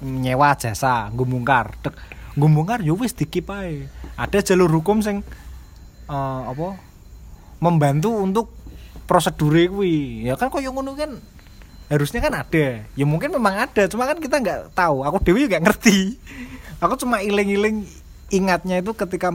[0.02, 1.96] nyewa jasa ngumbungkar Dek,
[2.36, 3.86] ngumbungkar yo wis dikip ae.
[4.18, 5.22] Ada jalur hukum sing
[6.10, 6.78] eh, apa
[7.62, 8.52] membantu untuk
[9.06, 10.26] prosedur kuwi.
[10.26, 11.22] Ya kan koyo ngono kan
[11.88, 12.84] harusnya kan ada.
[12.98, 15.06] Ya mungkin memang ada cuma kan kita nggak tahu.
[15.06, 16.18] Aku dewi nggak ngerti.
[16.82, 17.86] Aku cuma iling-iling
[18.32, 19.30] ingatnya itu ketika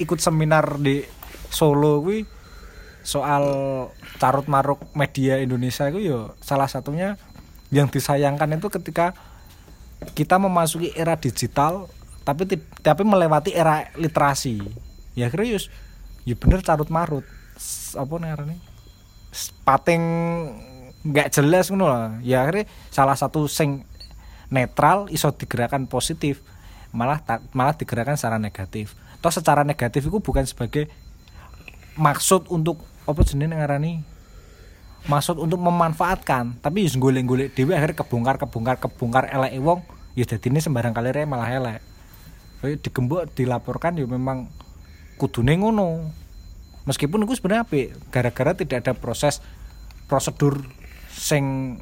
[0.00, 1.02] ikut seminar di
[1.50, 2.26] Solo kuwi
[3.06, 3.44] soal
[4.18, 7.14] carut maruk media Indonesia itu ya salah satunya
[7.70, 9.14] yang disayangkan itu ketika
[10.12, 11.88] kita memasuki era digital
[12.26, 14.60] tapi tapi melewati era literasi.
[15.16, 15.70] Ya yus
[16.26, 17.24] ya bener carut marut.
[17.96, 18.60] Apa nih
[19.64, 20.02] pating
[21.06, 22.18] nggak jelas ngono lah.
[22.20, 23.86] Ya akhirnya salah satu sing
[24.50, 26.42] netral iso digerakkan positif
[26.94, 28.98] malah tak malah digerakkan secara negatif.
[29.22, 30.90] Toh secara negatif itu bukan sebagai
[31.96, 34.15] maksud untuk apa jenenge ngarani
[35.06, 36.58] maksud untuk memanfaatkan.
[36.60, 39.80] Tapi yus golek-golek dewi akhirnya kebongkar kebongkar kebongkar elek wong
[40.18, 41.80] ya jadi ini sembarang kali rek malah elek.
[42.60, 44.50] Kayak digembok dilaporkan ya memang
[45.16, 46.10] kudune ngono.
[46.86, 49.42] Meskipun itu sebenarnya apik gara-gara tidak ada proses
[50.06, 50.66] prosedur
[51.10, 51.76] sing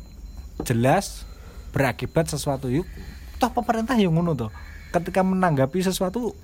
[0.64, 1.24] jelas
[1.72, 2.68] berakibat sesuatu.
[2.68, 2.88] Yuk
[3.40, 4.52] toh pemerintah yang ngono toh.
[4.92, 6.36] Ketika menanggapi sesuatu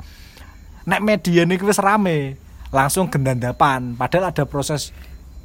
[0.88, 2.40] nek media nih wis rame
[2.72, 3.98] langsung gendandapan.
[3.98, 4.94] Padahal ada proses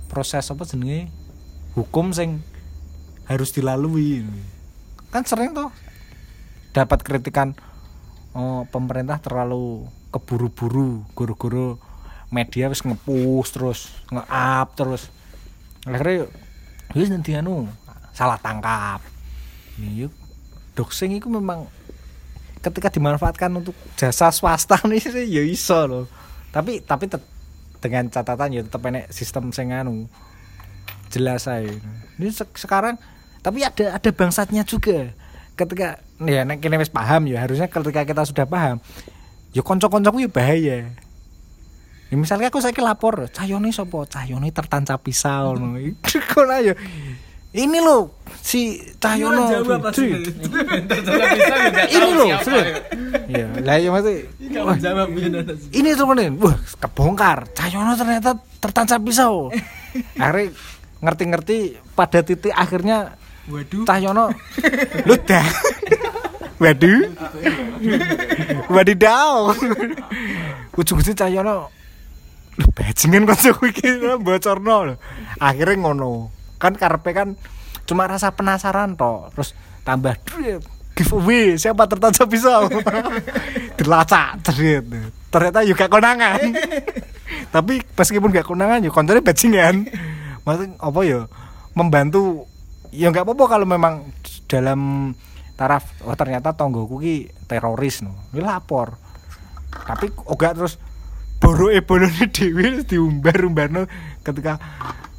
[0.08, 1.25] proses apa jenenge
[1.76, 2.40] hukum sing
[3.28, 4.24] harus dilalui.
[5.12, 5.70] Kan sering toh.
[6.72, 7.56] Dapat kritikan
[8.36, 11.76] oh, pemerintah terlalu keburu-buru guru-guru
[12.32, 13.80] media wis ngepush terus
[14.12, 15.12] nge-up terus.
[15.84, 16.32] Akhirnya
[16.96, 17.68] wis nanti anu
[18.16, 19.04] salah tangkap.
[19.76, 20.14] Ini yuk
[20.76, 21.68] doxing itu memang
[22.60, 26.06] ketika dimanfaatkan untuk jasa swasta nih ya iso loh.
[26.52, 27.12] Tapi tapi
[27.84, 30.08] dengan catatan ya tetap enek sistem sing anu
[31.16, 31.72] jelas saya
[32.20, 33.00] ini sek- sekarang
[33.40, 35.16] tapi ada ada bangsatnya juga.
[35.56, 38.84] Ketika ya nek kene wis paham ya harusnya ketika kita sudah paham
[39.56, 40.92] ya konco-koncoku ya bahaya.
[42.12, 45.56] Ya misalnya aku saya lapor cayone sopo cayone tertancap pisau.
[45.56, 46.76] No kok ayo
[47.56, 48.12] ini loh
[48.44, 49.48] si Cahyono
[49.96, 50.12] Dri.
[51.88, 52.84] ini loh serius.
[53.32, 53.90] Iya lah ya
[55.72, 57.48] ini tuh nih wah kebongkar.
[57.56, 59.48] Cahyono ternyata tertancap pisau.
[60.20, 60.52] Akhirnya
[61.06, 63.14] ngerti-ngerti pada titik akhirnya
[63.46, 63.86] waduh.
[63.86, 64.34] Cahyono
[65.08, 65.46] lu dah.
[66.58, 67.14] Waduh.
[68.72, 69.54] Wadidaw.
[70.76, 71.70] Ujung-ujung Cahyono
[72.56, 74.96] lu bajingan kan sih iki bocorno lho.
[75.44, 76.32] akhirnya ngono.
[76.56, 77.36] Kan karepe kan
[77.84, 79.28] cuma rasa penasaran toh.
[79.36, 79.52] Terus
[79.84, 80.56] tambah "Dri,
[80.96, 82.72] giveaway siapa tertancap pisau
[83.78, 84.88] dilacak cerit
[85.28, 86.40] ternyata juga konangan.
[87.56, 89.92] Tapi meskipun gak konangan ya kontennya bajingan
[90.46, 91.22] maksudnya apa ya?
[91.76, 92.48] Membantu
[92.94, 94.08] ya nggak apa-apa kalau memang
[94.48, 95.12] dalam
[95.60, 97.16] taraf oh ternyata tonggoku ki
[97.50, 98.16] teroris no.
[98.32, 98.96] Ya lapor.
[99.74, 100.80] Tapi oga terus
[101.42, 103.90] boro e bolone dhewe terus diumbar-umbarno
[104.24, 104.56] ketika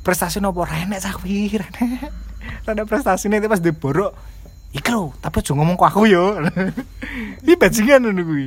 [0.00, 0.64] prestasi nopo?
[0.64, 2.08] Renek sawi renek.
[2.70, 4.14] Ada prestasi nih pas diborok
[4.76, 6.36] iki tapi aja ngomong ke aku yo.
[7.44, 8.46] Ini bajingan ngono kuwi.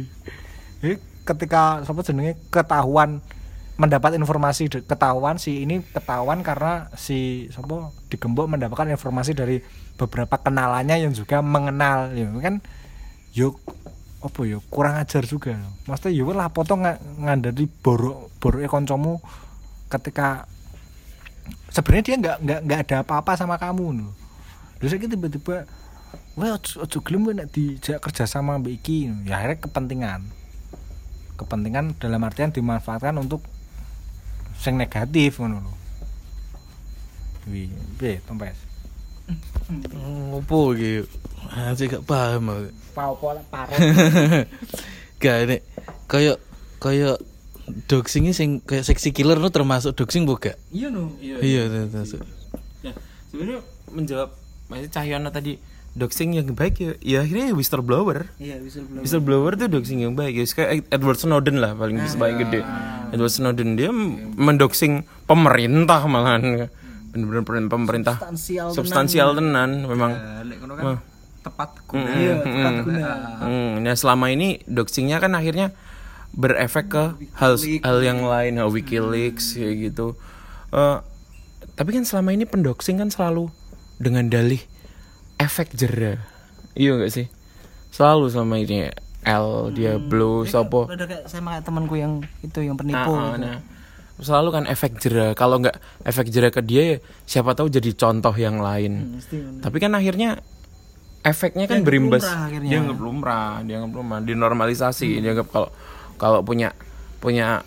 [1.25, 3.21] Ketika sapa jenenge ketahuan
[3.79, 9.63] mendapat informasi ketahuan si ini ketahuan karena si sapa digembok mendapatkan informasi dari
[9.95, 12.59] beberapa kenalannya yang juga mengenal ya kan?
[13.31, 13.55] Yuk
[14.19, 15.55] apa ya kurang ajar juga.
[15.87, 19.23] Maksudnya ya lah foto nggak ngandani borok boroknya koncomu
[19.87, 20.43] ketika
[21.71, 24.11] sebenarnya dia nggak nggak nggak ada apa-apa sama kamu no.
[24.83, 25.63] Terus saya tiba-tiba
[26.35, 29.07] wah ojo gelem nek dijak kerja sama mbak iki.
[29.23, 30.21] Ya akhirnya kepentingan.
[31.39, 33.39] Kepentingan dalam artian dimanfaatkan untuk
[34.59, 35.73] sing negatif ngono lho
[37.49, 37.65] Wih,
[37.97, 38.53] piye tompes?
[40.29, 41.01] Ngopo iki?
[41.49, 42.69] Ah, saya gak paham aku.
[42.93, 43.73] Pau-pau parot.
[45.23, 45.61] Gak nek
[46.05, 46.37] koyo
[46.77, 47.17] koyo
[47.89, 50.53] doxing ini sing kayak seksi killer no termasuk doxing bukan?
[50.69, 52.21] iya no Iya, termasuk.
[52.85, 52.93] Nah,
[53.33, 53.59] sebenarnya
[53.93, 54.29] menjawab
[54.69, 55.57] masih Cahyono tadi
[55.99, 58.31] doxing yang baik ya, ya akhirnya whistleblower.
[58.39, 60.45] iya bisa belum Whistleblower tuh doxing yang baik ya.
[60.47, 62.63] Kayak Edward Snowden lah paling paling gede.
[63.11, 63.91] Edward Snowden dia
[64.39, 66.71] mendoxing pemerintah malahan.
[67.11, 70.13] Bener-bener pemerintah, Substansial substansial tenan memang.
[70.13, 70.85] Ya, lek ngono kan
[71.39, 72.09] tepat guna.
[72.19, 73.07] iya tepat guna
[73.41, 75.71] Hmm, nah selama ini doxingnya kan akhirnya
[76.35, 77.03] berefek ke
[77.39, 80.13] hal hal yang lain, hal WikiLeaks kayak gitu.
[80.69, 80.97] Eh,
[81.73, 83.49] tapi kan selama ini pendoxing kan selalu
[83.97, 84.61] dengan dalih
[85.39, 86.19] efek jera.
[86.75, 87.25] Iya gak sih?
[87.89, 90.87] Selalu selama ini L dia blue sopo.
[90.87, 93.43] ada kayak saya kayak temanku yang itu yang penipu Nah, gitu.
[93.43, 93.57] nah.
[94.19, 95.31] Selalu kan efek jera.
[95.31, 99.15] Kalau nggak efek jera ke dia ya siapa tahu jadi contoh yang lain.
[99.15, 100.43] Mesti Tapi kan akhirnya
[101.23, 102.23] efeknya kan Dianggap berimbas.
[102.23, 102.69] lumrah akhirnya.
[102.69, 105.07] Dia nggak lumrah, dia nggak lumrah, dinormalisasi.
[105.19, 105.69] Dianggap kalau
[106.19, 106.75] kalau punya
[107.19, 107.63] punya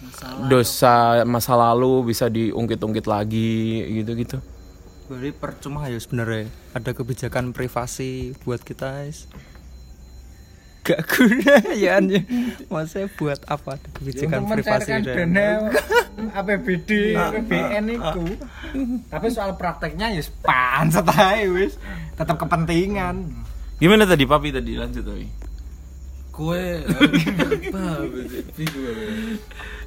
[0.49, 4.41] dosa masa lalu bisa diungkit-ungkit lagi gitu-gitu.
[5.13, 9.29] Berarti percuma ya sebenarnya ada kebijakan privasi buat kita guys.
[10.89, 12.25] Gak guna ya anjir.
[12.73, 15.37] Maksudnya buat apa ada kebijakan privasi dan
[16.33, 18.25] APBD, APBN itu.
[19.13, 21.77] Tapi soal prakteknya ya pancet ae wis.
[22.17, 23.29] Tetap kepentingan.
[23.77, 25.29] Gimana tadi papi tadi lanjut tapi.
[26.33, 26.81] Kue.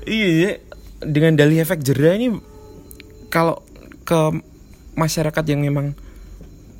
[0.06, 0.52] Iya, iya.
[1.02, 2.38] dengan dalih efek jera ini
[3.34, 3.66] kalau
[4.06, 4.54] ke
[4.96, 5.96] masyarakat yang memang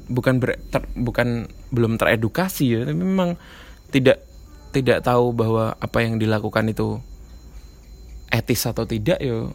[0.10, 3.40] bukan ber, ter- bukan belum teredukasi ya, tapi memang
[3.92, 4.24] tidak
[4.76, 7.00] tidak tahu bahwa apa yang dilakukan itu
[8.28, 9.48] etis atau tidak ya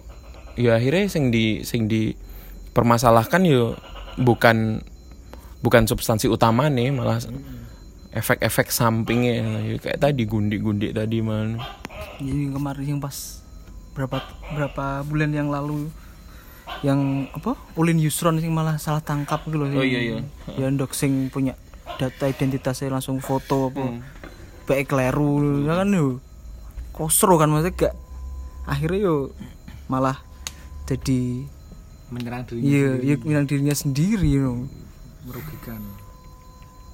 [0.56, 2.16] ya akhirnya sing di sing di
[2.72, 3.76] permasalahkan ya
[4.16, 4.80] bukan
[5.60, 7.20] bukan substansi utama nih malah
[8.10, 11.60] efek-efek sampingnya ya, kayak tadi gundi-gundi tadi man.
[12.18, 13.44] Jadi kemarin yang pas
[13.92, 14.24] berapa
[14.56, 15.92] berapa bulan yang lalu
[16.80, 17.54] yang apa?
[17.74, 20.18] Ulin Yusron sing malah salah tangkap gitu loh Oh, iya, iya.
[20.56, 21.52] ya doxing punya
[21.96, 24.00] data identitasnya langsung foto apa.
[24.64, 26.18] Baik kleru ya kan yo.
[26.90, 27.94] Kosro kan maksudnya gak
[28.66, 29.16] akhirnya yo
[29.86, 30.20] malah
[30.84, 31.44] jadi
[32.10, 34.66] Menyerang diri iya iya bilang dirinya sendiri you
[35.22, 35.78] merugikan.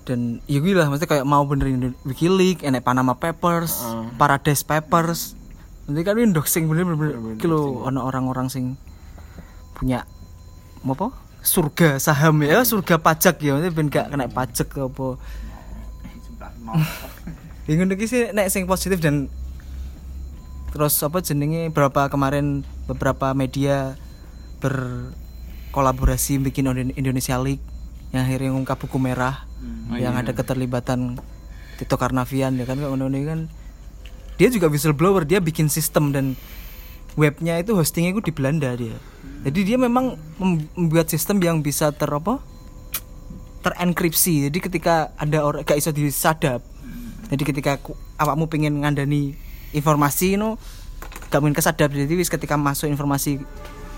[0.04, 3.82] dan ya gue lah maksudnya kayak mau benerin Wikileaks, enek Panama Papers,
[4.14, 5.34] Paradise Papers.
[5.88, 8.78] Nanti kan ini doxing bener-bener kilo ono orang-orang sing
[9.76, 10.08] punya
[10.82, 11.12] apa?
[11.44, 15.20] Surga saham ya, surga pajak ya, maksudnya ben gak kena pajak apa.
[17.66, 19.26] Ya ngono iki sih nek sing positif dan
[20.70, 23.98] terus apa jenenge berapa kemarin beberapa media
[24.62, 27.64] berkolaborasi bikin Indo- Indonesia League
[28.14, 29.50] yang akhirnya ngungkap buku merah
[29.98, 31.18] yang ada keterlibatan
[31.74, 33.40] Tito Karnavian ya kan ini kan.
[34.38, 36.38] Dia juga whistleblower dia bikin sistem dan
[37.18, 38.94] webnya itu hostingnya itu di Belanda dia
[39.46, 42.42] jadi dia memang mem- membuat sistem yang bisa ter apa?
[43.62, 44.46] terenkripsi.
[44.46, 46.62] Jadi ketika ada orang gak iso disadap.
[47.26, 47.82] Jadi ketika
[48.14, 49.35] awakmu pengen ngandani
[49.74, 50.54] informasi itu
[51.30, 51.90] gak mungkin kesadap.
[51.90, 53.42] Jadi wis ketika masuk informasi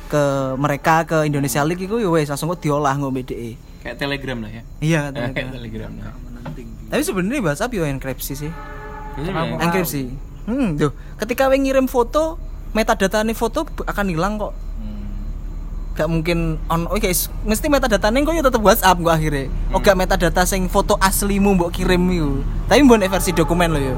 [0.09, 0.25] ke
[0.57, 3.51] mereka ke Indonesia League itu ya wes langsung kok diolah nggak BDE
[3.85, 4.63] kayak telegram lah ya?
[4.81, 6.13] Iya kayak katanya telegram lah
[6.89, 8.53] tapi sebenarnya WhatsApp yo enkripsi sih.
[9.61, 10.09] Enkripsi.
[10.49, 12.41] Hmm tuh ketika we ngirim foto
[12.73, 14.57] metadata nih foto akan hilang kok
[15.99, 19.99] gak mungkin on oh guys mesti metadata kok ya tetep WhatsApp gua akhirnya oh gak
[19.99, 23.97] metadata sing foto aslimu mbok kirim yuk tapi mbok versi dokumen lo yo.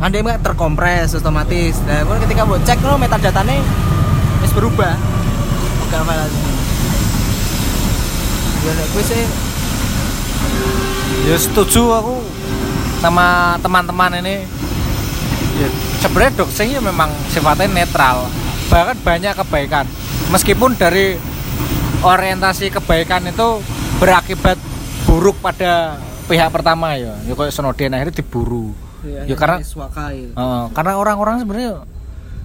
[0.00, 1.76] Kan dia terkompres otomatis.
[1.84, 3.58] Nah gua ketika mbok cek lo metadatanya
[4.38, 4.94] wis berubah.
[5.90, 6.50] Gak file asli
[8.60, 9.24] ya gue sih.
[11.28, 12.16] Ya setuju aku
[13.00, 14.44] sama teman-teman ini.
[15.60, 15.68] Ya,
[16.00, 18.28] sebenarnya doxing ya memang sifatnya netral.
[18.70, 19.84] Bahkan banyak kebaikan.
[20.30, 21.18] Meskipun dari
[22.06, 23.58] orientasi kebaikan itu
[23.98, 24.54] berakibat
[25.04, 25.98] buruk pada
[26.30, 27.18] pihak pertama ya.
[27.26, 28.70] Ya kayak Snowden akhirnya diburu.
[29.02, 31.82] Ya karena swaka ya Heeh, karena orang-orang sebenarnya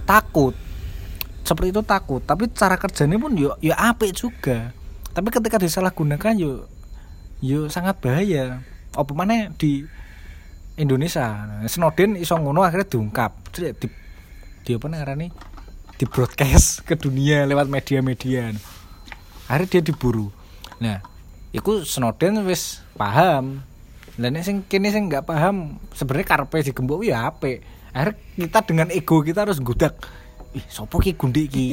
[0.02, 0.58] takut.
[1.46, 4.74] Seperti itu takut tapi cara kerjanya pun yo yo apik juga.
[5.14, 6.66] Tapi ketika disalahgunakan yo
[7.38, 8.66] yo sangat bahaya.
[8.98, 9.86] Apa mana di
[10.74, 11.46] Indonesia?
[11.70, 13.30] Snowden iso ngono akhirnya diungkap.
[13.54, 13.70] Di
[14.66, 15.30] di apa namanya
[15.96, 18.52] di broadcast ke dunia lewat media-media.
[19.48, 20.28] Akhirnya dia diburu.
[20.80, 21.00] Nah
[21.52, 23.64] itu Snowden wis paham.
[24.16, 27.60] Dan sing kini sing nggak paham sebenarnya karpe digembok ya ape
[27.92, 28.16] akhirnya
[28.48, 29.92] kita dengan ego kita harus gudak
[30.56, 31.64] ih sopo ki gundik ki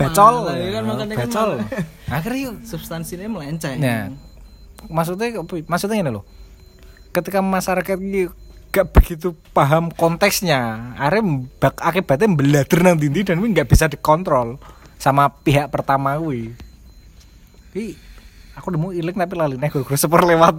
[0.00, 0.48] bacol.
[0.56, 1.50] Ya kan, kan bacol.
[2.08, 2.54] akhirnya yuk.
[2.64, 3.76] substansinya melenceng.
[3.76, 4.08] Nah,
[4.88, 6.24] maksudnya apa- maksudnya ini loh.
[7.12, 8.32] Ketika masyarakat ini
[8.68, 11.24] gak begitu paham konteksnya, akhirnya
[11.56, 14.60] bak akibatnya belader nang dindi dan kuwi nggak bisa dikontrol
[14.96, 16.52] sama pihak pertama kuwi.
[17.70, 17.96] Tapi
[18.52, 20.54] aku nemu ilik tapi lali nek gue sepur lewat.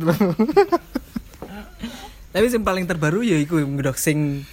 [2.29, 4.45] tapi yang paling terbaru ya iku ngedoxing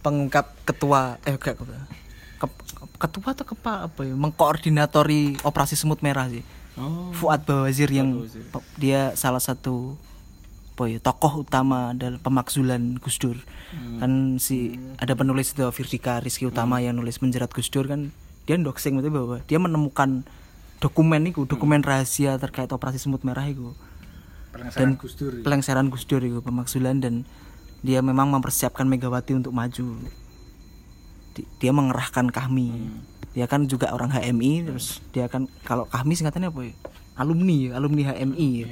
[0.00, 1.78] pengungkap ketua eh gak ketua
[2.38, 2.64] Kep-
[2.96, 6.40] ketua atau kepa apa ya mengkoordinatori operasi semut merah sih
[6.78, 7.10] Oh.
[7.10, 8.22] Fuad Bawazir yang
[8.54, 9.98] pe- dia salah satu
[10.78, 13.34] apa ya, tokoh utama dalam pemakzulan Gus Dur.
[13.98, 18.14] Kan si ada penulis itu Firdika Rizky Utama yang nulis menjerat Gus Dur kan
[18.46, 20.22] dia doxing itu bahwa dia menemukan
[20.78, 23.74] dokumen itu dokumen rahasia terkait operasi semut merah itu.
[24.70, 24.94] Dan
[25.42, 27.26] pelengseran Gus Dur itu pemakzulan dan
[27.82, 29.98] dia memang mempersiapkan Megawati untuk maju.
[31.34, 32.70] Di- dia mengerahkan kami.
[33.34, 36.74] Dia kan juga orang HMI terus dia kan kalau kami singkatannya apa ya?
[37.18, 38.66] Alumni alumni HMI ya.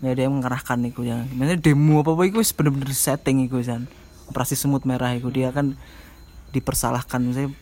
[0.00, 1.24] Ya dia mengerahkan itu ya.
[1.32, 3.84] Maksudnya demo apa apa wis bener-bener setting itu kan
[4.32, 5.76] operasi semut merah itu dia kan
[6.50, 7.52] dipersalahkan misalnya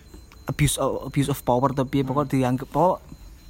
[0.48, 3.04] abuse of, abuse of power tapi pokoknya dianggap pokok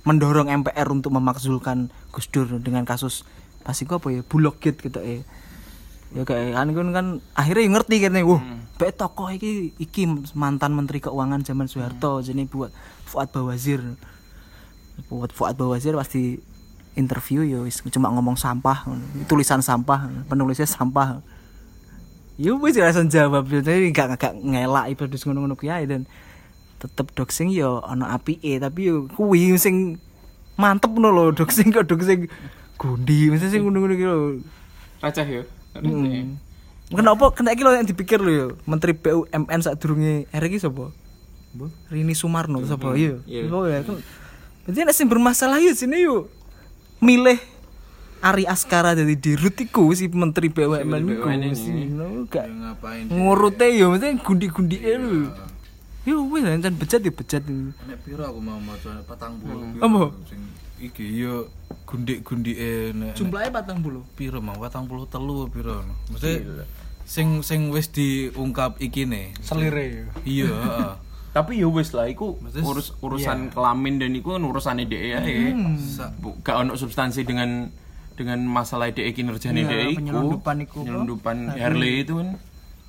[0.07, 3.29] mendorong MPR untuk memakzulkan Gus Dur dengan kasus
[3.61, 4.25] pasti apa ya?
[4.25, 5.21] Bulog gitu ya.
[6.09, 8.41] Ya kayak kan kan, kan akhirnya yang ngerti kan wah
[8.81, 12.73] baik tokoh iki iki mantan menteri keuangan zaman Soeharto jadi buat
[13.05, 13.85] Fuad Bawazir.
[15.13, 16.41] Buat Fuad Bawazir pasti
[16.95, 18.87] interview wis cuma ngomong sampah
[19.27, 21.21] tulisan sampah penulisnya sampah
[22.39, 26.07] ya wis langsung jawab jadi gak gak ngelak ibadah ngono-ngono kiai dan
[26.79, 29.99] tetep doxing ya ana apike tapi yo kuwi sing
[30.55, 32.31] mantep ngono lho doxing kok doxing
[32.79, 34.19] gundi mesti sing ngono-ngono ki lho
[34.99, 35.43] Receh ya.
[35.79, 36.43] Hmm.
[36.91, 40.91] Kenapa kena iki lho yang dipikir lho ya, Menteri BUMN saat durunge hari iki sapa?
[41.91, 43.19] Rini Sumarno sapa iya.
[43.51, 43.99] Oh ya kan.
[44.67, 46.29] Berarti nek sing bermasalah ya sini yuk.
[46.99, 47.39] Milih
[48.19, 51.31] Ari Askara dari dirut iku si Menteri BUMN iku.
[51.55, 52.51] Sino gak
[53.07, 55.31] ngurute ya mesti gundi-gundike lho.
[56.03, 57.45] Yo wis jan bejat ya bejat.
[57.47, 60.03] nek piro aku mau maca 40 Apa?
[60.27, 60.41] sing
[60.81, 61.47] iki yo
[61.85, 64.17] gundik-gundike nek Jumlahnya 40.
[64.17, 66.43] piro mau 40 telu piro mesti
[67.05, 70.09] sing sing wis diungkap iki nih Selire.
[70.25, 70.93] iya heeh.
[71.39, 75.55] Tapi ya wis lah iku urus urusan kelamin dan iku kan urusane dhek ae.
[75.79, 77.71] Sa- Bu- Gak ono substansi dengan
[78.13, 79.99] dengan masalah dhek kinerjane Iya, dhek iku.
[80.01, 80.79] penyelundupan iku?
[80.83, 82.29] Penyelundupan Harley itu kan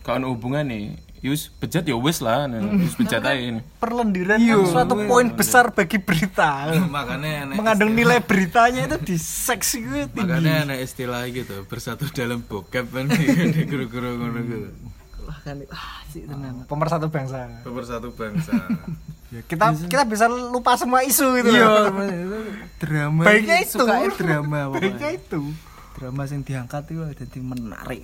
[0.01, 0.79] gak ono hubungane.
[1.19, 3.59] Yus bejat ya wis lah, nah, yus bejat ae.
[3.75, 6.71] Perlendiran kan suatu poin besar bagi berita.
[6.89, 10.15] makanya Mengandung nilai beritanya itu di seks itu tinggi.
[10.15, 13.11] makanya ada istilah gitu bersatu dalam bokep kan
[13.69, 14.69] guru-guru ngono gitu
[15.29, 16.65] Wah kan ah sih tenan.
[16.65, 17.45] Pemersatu bangsa.
[17.61, 18.49] pemersatu bangsa
[19.29, 21.93] Ya, kita kita bisa lupa semua isu gitu Iya,
[22.81, 23.21] drama.
[23.29, 23.77] Baiknya itu.
[23.77, 25.53] sukanya drama Baiknya itu.
[25.93, 28.01] Drama yang diangkat itu jadi menarik.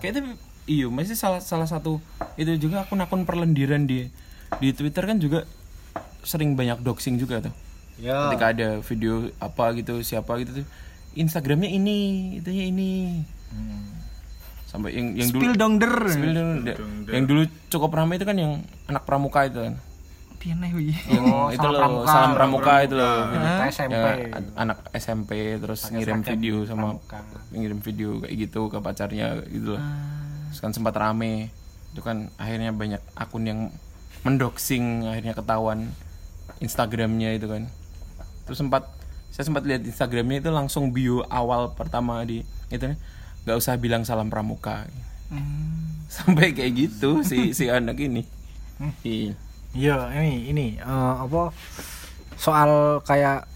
[0.00, 0.32] Kayaknya
[0.64, 2.00] iya, masih salah salah satu
[2.40, 4.08] itu juga akun-akun perlendiran di
[4.56, 5.44] di Twitter kan juga
[6.24, 7.54] sering banyak doxing juga tuh.
[8.00, 8.32] Ya.
[8.32, 10.66] Ketika ada video apa gitu, siapa gitu tuh.
[11.12, 11.98] Instagramnya ini,
[12.40, 12.92] itunya ini.
[14.76, 15.94] Sampai yang yang dulu Spill dong der.
[16.04, 16.76] Spill dong, da-
[17.08, 19.74] yang dulu cukup ramai itu kan yang anak pramuka itu kan.
[20.36, 20.92] Pian nih wi.
[21.08, 23.24] Yang itu loh, salam pramuka itu loh.
[23.72, 23.96] SMP.
[23.96, 27.00] Ya, anak SMP terus ngirim video sama
[27.56, 29.82] ngirim video kayak gitu ke pacarnya gitu loh.
[30.52, 31.48] Terus kan sempat rame.
[31.96, 33.60] Itu kan akhirnya banyak akun yang
[34.28, 35.88] mendoxing akhirnya ketahuan
[36.60, 37.64] Instagramnya itu kan.
[38.44, 38.92] Terus sempat
[39.32, 43.00] saya sempat lihat Instagramnya itu langsung bio awal pertama di itu nih
[43.46, 44.90] nggak usah bilang salam pramuka.
[46.08, 48.26] Sampai kayak gitu si si anak ini.
[49.00, 49.32] Iya.
[49.70, 50.84] Iya, ini ini eh,
[51.16, 51.54] apa
[52.34, 52.70] soal
[53.02, 53.46] kayak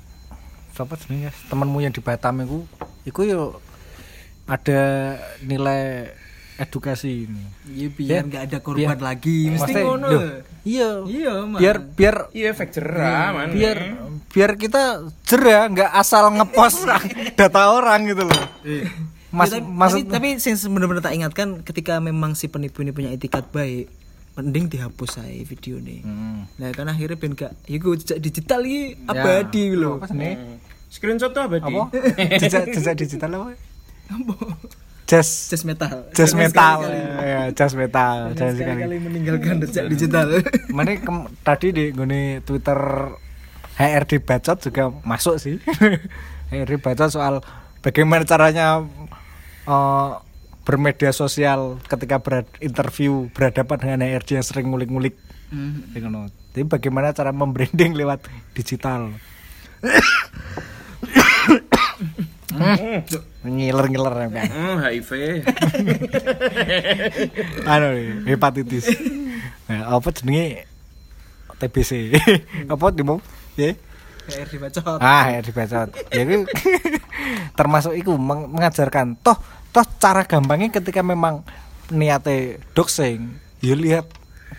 [0.72, 2.64] apa sebenarnya temanmu yang di Batam itu
[3.03, 3.61] itu yo
[4.47, 4.82] ada
[5.41, 6.09] nilai
[6.57, 7.45] edukasi ini.
[7.66, 9.38] Iya biar nggak ada korban biar- lagi.
[9.49, 10.07] Mesti ngono.
[10.07, 10.22] loh,
[10.62, 10.91] Iya.
[11.05, 11.32] Iya.
[11.57, 13.49] Biar biar Iya efek cerah man.
[13.51, 13.78] biar
[14.28, 14.82] biar kita
[15.24, 16.84] jerah nggak asal ngepost
[17.34, 18.43] data orang gitu loh.
[19.31, 22.91] Mas, Ya, tapi, maksud tapi, tapi sing benar-benar tak ingatkan ketika memang si penipu ini
[22.91, 23.87] punya etikat baik,
[24.33, 26.03] mending dihapus saya video nih.
[26.53, 29.97] Nah kan akhirnya ben gak, ya gue jejak digital ini abadi loh.
[29.97, 30.35] apa sih?
[30.89, 31.70] Screenshot tuh abadi.
[31.70, 31.95] Apa?
[32.43, 33.55] jejak jejak digital apa?
[35.07, 36.87] jazz jazz metal jazz metal
[37.18, 40.26] ya jazz metal jangan sekali sekali meninggalkan jejak digital
[40.70, 42.78] mana kem- tadi di gini Twitter
[43.74, 45.59] HRD Bacot juga masuk sih
[46.51, 47.43] HRD Bacot soal
[47.81, 48.87] bagaimana caranya
[49.67, 50.11] eh,
[50.65, 55.17] bermedia sosial ketika berinterview berhadapan dengan HRD yang sering ngulik-ngulik
[55.51, 55.83] Hmm.
[55.91, 56.31] Ya ngono.
[56.55, 58.23] Jadi bagaimana cara membranding lewat
[58.55, 59.11] digital
[63.41, 64.51] ngiler-ngiler ya Bang.
[64.51, 65.11] Hmm, HIV.
[67.73, 67.89] anu
[68.27, 68.91] hepatitis
[69.71, 70.67] nah, apa jenenge
[71.61, 72.17] TBC
[72.73, 73.23] apa di mau
[73.55, 73.77] ya
[74.29, 76.45] kayak dibacot ah ya dibacot ya itu
[77.59, 79.37] termasuk itu meng- mengajarkan toh
[79.71, 81.47] toh cara gampangnya ketika memang
[81.91, 84.07] niate doxing ya lihat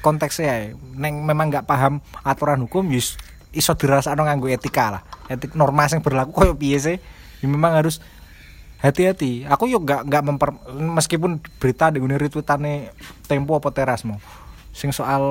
[0.02, 0.66] konteksnya ya
[0.98, 3.20] neng memang nggak paham aturan hukum yus
[3.52, 5.04] iso dirasakno nganggo etika lah.
[5.28, 6.98] Etik norma yang berlaku koyo piye sih?
[7.44, 8.00] Ya memang harus
[8.80, 9.44] hati-hati.
[9.46, 12.96] Aku yuk nggak nggak memper meskipun berita di retweetane
[13.28, 14.18] tempo apa terasmu
[14.72, 15.24] sing soal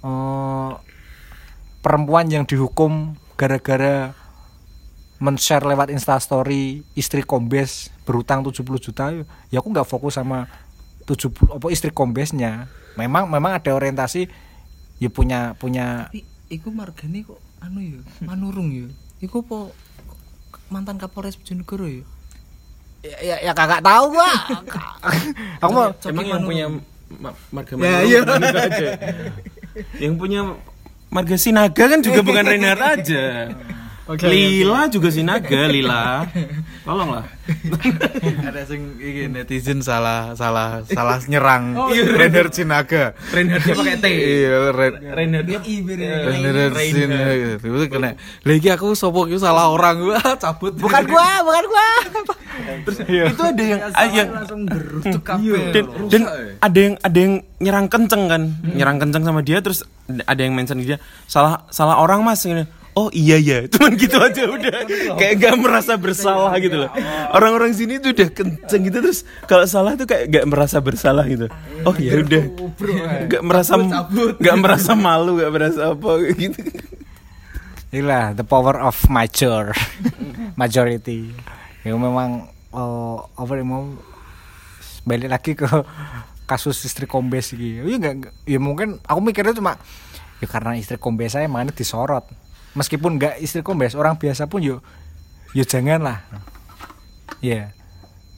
[0.00, 0.70] eh,
[1.84, 4.16] perempuan yang dihukum gara-gara
[5.20, 9.12] men-share lewat instastory istri kombes berutang 70 juta
[9.52, 10.48] ya aku nggak fokus sama
[11.04, 12.64] 70 apa istri kombesnya.
[12.96, 14.24] Memang memang ada orientasi
[14.96, 18.88] ya punya punya tapi iku margane kok anu ya manurung ya.
[19.20, 19.68] Iku apa
[20.72, 22.02] mantan kapolres Bojonegoro ya?
[23.04, 24.32] Ya, ya, ya kagak tahu gua
[25.60, 26.66] aku mau Emang yang punya
[27.20, 28.18] ma- marga Ya, Manurung iya.
[28.48, 28.88] itu aja.
[30.08, 30.40] yang punya
[31.14, 33.24] marga Sinaga kan juga bukan Reinhard aja.
[34.04, 36.28] Lila juga Sinaga, Lila.
[36.84, 37.24] Tolonglah.
[38.48, 43.16] ada sing iki netizen salah salah salah nyerang Reinhard Sinaga.
[43.32, 44.06] Reinhard dia pakai T.
[44.12, 44.56] Iya,
[45.16, 47.56] Reinhard dia Reinhard Sinaga.
[47.56, 48.10] Itu kena.
[48.44, 50.76] Lagi aku sopo iki salah orang gua cabut.
[50.76, 51.88] bukan gua bukan gua
[53.04, 56.22] itu ada yang ah, yang langsung berutuk kabel dan, dan
[56.62, 59.82] ada yang ada yang nyerang kenceng kan nyerang kenceng sama dia terus
[60.24, 62.62] ada yang mention dia salah salah orang mas Gini,
[62.94, 64.78] oh iya ya cuman gitu aja udah.
[65.14, 66.90] Kayak gak merasa bersalah gitu loh.
[67.30, 71.50] orang-orang sini tuh udah kenceng gitu terus kalau salah tuh kayak gak merasa bersalah gitu.
[71.82, 72.44] Oh ya udah.
[73.26, 73.74] Gak merasa
[74.38, 76.60] gak merasa malu gak merasa apa gitu.
[77.90, 79.70] Inilah the power of major
[80.60, 81.30] majority.
[81.82, 83.90] Ya memang eh, apa ya, mau
[85.02, 85.66] balik lagi ke
[86.44, 87.84] kasus istri kombes gitu.
[87.84, 89.78] Ya enggak- ya mungkin aku mikirnya cuma
[90.38, 92.26] ya karena istri kombes saya makanya disorot.
[92.74, 94.76] Meskipun enggak istri kombes, orang biasa pun yo
[95.54, 96.18] yo jangan lah.
[97.38, 97.70] Ya.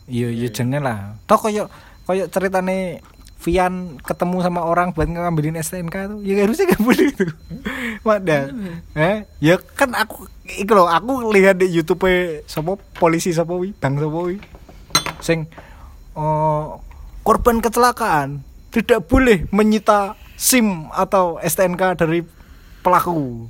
[0.06, 0.98] Yo yo jangan lah.
[1.24, 1.72] Toh koyo
[2.04, 3.00] koyo ceritane
[3.36, 7.30] Vian ketemu sama orang buat ngambilin STNK tuh ya harusnya gak boleh tuh
[8.08, 8.48] Wadah
[8.96, 10.26] eh ya kan aku
[10.56, 12.08] iku loh aku lihat di YouTube
[12.48, 14.40] sopo polisi sopo wi bang sopo wi
[15.20, 15.46] sing
[16.16, 16.80] oh,
[17.22, 18.40] korban kecelakaan
[18.72, 22.24] tidak boleh menyita SIM atau STNK dari
[22.80, 23.46] pelaku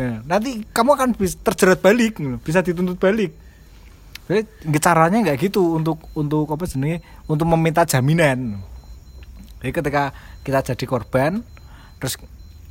[0.00, 1.08] Ya, nanti kamu akan
[1.44, 3.36] terjerat balik gitu, bisa dituntut balik.
[4.24, 4.48] Jadi
[4.80, 7.04] caranya nggak gitu untuk untuk apa jenenge?
[7.28, 8.64] Untuk meminta jaminan.
[9.60, 11.44] Jadi ketika kita jadi korban
[12.00, 12.16] terus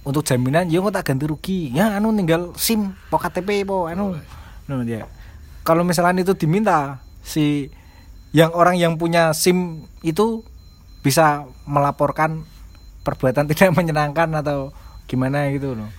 [0.01, 1.69] untuk jaminan ya tak ganti rugi.
[1.69, 4.17] Ya anu tinggal sim po KTP po anu.
[4.65, 5.05] No, ya
[5.61, 7.69] kalau misalnya itu diminta si
[8.33, 10.41] yang orang yang punya sim itu
[11.05, 12.41] bisa melaporkan
[13.05, 14.73] perbuatan tidak menyenangkan atau
[15.05, 15.98] gimana gitu loh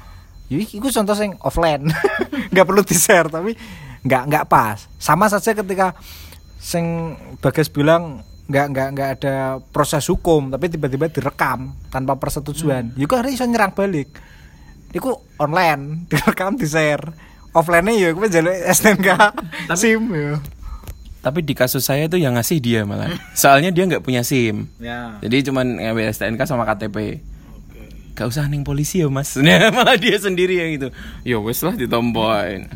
[0.51, 1.87] Jadi itu contoh yang offline.
[2.53, 3.55] Nggak perlu di share tapi
[4.01, 4.89] nggak nggak pas.
[4.99, 5.95] Sama saja ketika
[6.59, 9.37] sing bagas bilang nggak nggak nggak ada
[9.71, 12.99] proses hukum tapi tiba-tiba direkam tanpa persetujuan.
[12.99, 14.11] Ya kok hari iso nyerang balik.
[14.91, 19.09] Itu online direkam di share offline nya ya gue jalur STNK
[19.75, 20.39] SIM ya.
[21.21, 23.13] tapi di kasus saya tuh yang ngasih dia malah.
[23.37, 24.73] Soalnya dia nggak punya SIM.
[24.81, 25.21] Ya.
[25.21, 27.21] Jadi cuman ngambil STNK sama KTP.
[28.21, 29.33] Gak usah ning polisi ya mas.
[29.41, 30.89] Nah, Malah dia sendiri yang itu.
[31.25, 32.68] Ya wes lah ditompoin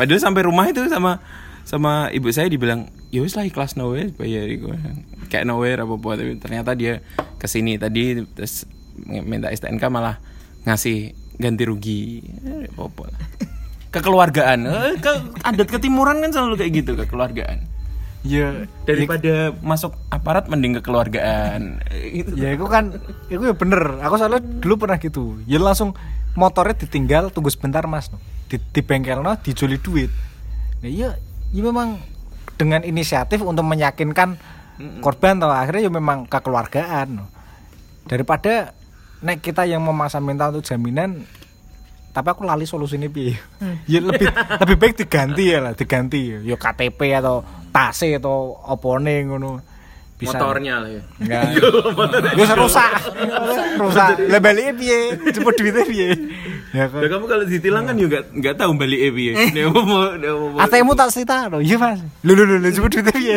[0.00, 1.20] Padahal sampai rumah itu sama
[1.68, 4.72] sama ibu saya dibilang ya wes lah ikhlas nowhere bayar iku."
[5.30, 7.04] kayak nowhere apa apa tapi ternyata dia
[7.38, 8.66] ke sini tadi terus
[9.06, 10.16] minta STNK malah
[10.64, 12.24] ngasih ganti rugi.
[12.72, 13.04] Apa apa
[13.94, 14.58] kekeluargaan.
[14.64, 15.12] Eh, ke,
[15.44, 17.69] adat ketimuran kan selalu kayak gitu kekeluargaan
[18.20, 22.36] ya daripada masuk aparat mending kekeluargaan Eh, gitu.
[22.36, 22.92] Ya itu kan
[23.32, 24.00] itu ya bener.
[24.04, 25.40] Aku soalnya dulu pernah gitu.
[25.48, 25.96] Ya langsung
[26.36, 28.12] motornya ditinggal tunggu sebentar mas.
[28.50, 30.10] Di, di bengkel no dijuli duit.
[30.84, 31.10] Nah iya
[31.50, 31.96] ya memang
[32.60, 34.36] dengan inisiatif untuk meyakinkan
[35.00, 37.28] korban toh akhirnya ya memang kekeluargaan no.
[38.08, 38.72] daripada
[39.20, 41.24] nek kita yang memaksa minta untuk jaminan
[42.10, 43.38] tapi aku lali solusinya piye?
[43.86, 44.26] Ya lebih
[44.60, 46.56] lebih baik diganti ya lah diganti ya.
[46.58, 49.62] KTP atau tase atau opone ngono.
[50.18, 51.02] Bisa motornya lah ya.
[51.22, 51.42] Enggak.
[52.40, 52.92] Ya rusak.
[53.80, 54.08] Rusak.
[54.26, 55.16] Lah balik piye?
[55.30, 56.10] Cepet duitnya piye?
[56.74, 59.10] Ya kok kamu kalau ditilang kan juga nggak tahu balik ya.
[59.54, 62.02] Dia mau mau dia mau- ATM tak cerita loh iya mas.
[62.26, 63.36] Lu lu lu lu cepet duitnya piye?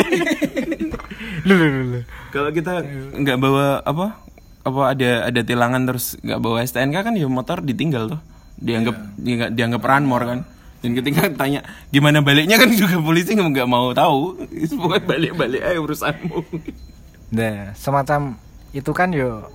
[1.46, 2.00] Lu lu lu lu
[2.34, 2.82] Kalau kita
[3.22, 4.18] nggak bawa apa
[4.64, 8.33] apa ada ada tilangan terus nggak bawa STNK kan ya motor ditinggal tuh
[8.64, 10.40] dianggap dianggap, dianggap ranmor kan.
[10.84, 12.60] Dan ketika tanya gimana baliknya?
[12.60, 14.48] kan juga polisi nggak mau tahu.
[14.80, 16.40] Pokoknya balik balik aja urusanmu.
[17.34, 18.40] Nah, semacam
[18.76, 19.48] itu kan yo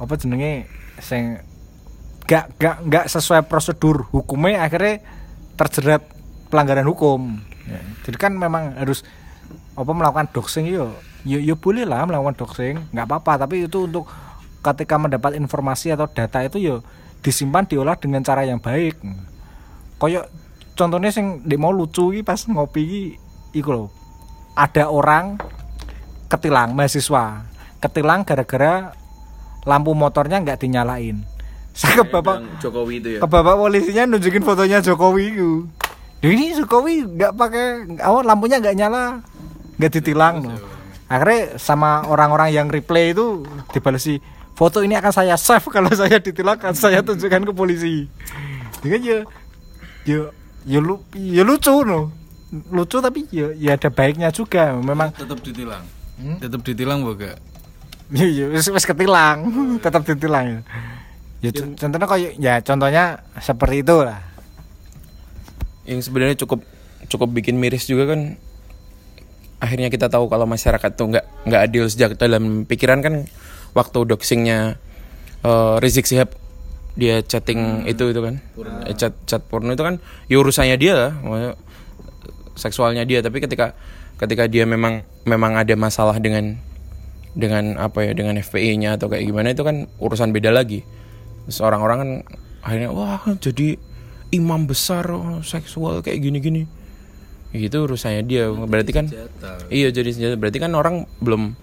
[0.00, 0.64] apa jenenge
[1.00, 1.36] sing
[2.24, 5.02] gak gak gak sesuai prosedur hukumnya akhirnya
[5.58, 6.06] terjerat
[6.48, 7.42] pelanggaran hukum.
[7.66, 9.02] Ya, jadi kan memang harus
[9.74, 10.94] apa melakukan doxing yo.
[11.26, 13.44] Yo, yo boleh lah melakukan doxing nggak apa-apa.
[13.44, 14.06] Tapi itu untuk
[14.60, 16.76] ketika mendapat informasi atau data itu yo
[17.20, 19.00] disimpan diolah dengan cara yang baik.
[20.00, 20.26] Koyok
[20.76, 23.04] contohnya sing di mau lucu iki pas ngopi iki
[23.60, 23.86] iku lho.
[24.56, 25.40] Ada orang
[26.28, 27.46] ketilang mahasiswa
[27.80, 28.92] ketilang gara-gara
[29.64, 31.24] lampu motornya nggak dinyalain.
[31.70, 33.18] Saya ke bapak Jokowi itu ya?
[33.22, 35.64] ke bapak polisinya nunjukin fotonya Jokowi itu
[36.20, 37.66] ini Jokowi nggak pakai
[38.04, 39.24] awal lampunya nggak nyala
[39.80, 40.60] nggak ditilang loh
[41.10, 43.42] akhirnya sama orang-orang yang replay itu
[43.72, 44.20] dibalesi
[44.60, 48.04] foto ini akan saya save kalau saya ditilang akan saya tunjukkan ke polisi.
[48.84, 49.18] Jadi ya
[50.04, 50.20] ya
[50.68, 52.12] ya, lu, ya lucu no.
[52.68, 54.76] Lucu tapi ya, ya ada baiknya juga.
[54.76, 55.84] Memang tetap ditilang.
[56.20, 57.40] Tetap ditilang boga
[58.12, 59.48] ya, ya wis, wis ketilang.
[59.80, 60.60] Tetap ditilang ya.
[61.40, 63.04] Ya contohnya kayak ya contohnya
[63.40, 64.20] seperti itu lah.
[65.88, 66.60] Yang sebenarnya cukup
[67.08, 68.36] cukup bikin miris juga kan
[69.60, 73.24] akhirnya kita tahu kalau masyarakat tuh nggak nggak adil sejak dalam pikiran kan
[73.76, 74.78] waktu doxingnya
[75.44, 76.34] eh, Rizik Sihab
[76.98, 78.42] dia chatting itu itu kan.
[78.86, 81.12] Eh, chat chat porno itu kan ya urusannya dia lah
[82.58, 83.22] seksualnya dia.
[83.22, 83.72] Tapi ketika
[84.20, 86.60] ketika dia memang memang ada masalah dengan
[87.32, 90.82] dengan apa ya dengan FPI-nya atau kayak gimana itu kan urusan beda lagi.
[91.46, 92.10] Terus orang-orang kan
[92.60, 93.80] akhirnya wah jadi
[94.34, 96.66] imam besar oh, seksual kayak gini-gini.
[97.54, 98.50] Itu urusannya dia.
[98.50, 99.06] Berarti kan
[99.70, 100.36] iya jadi senjata.
[100.36, 101.54] Berarti kan orang belum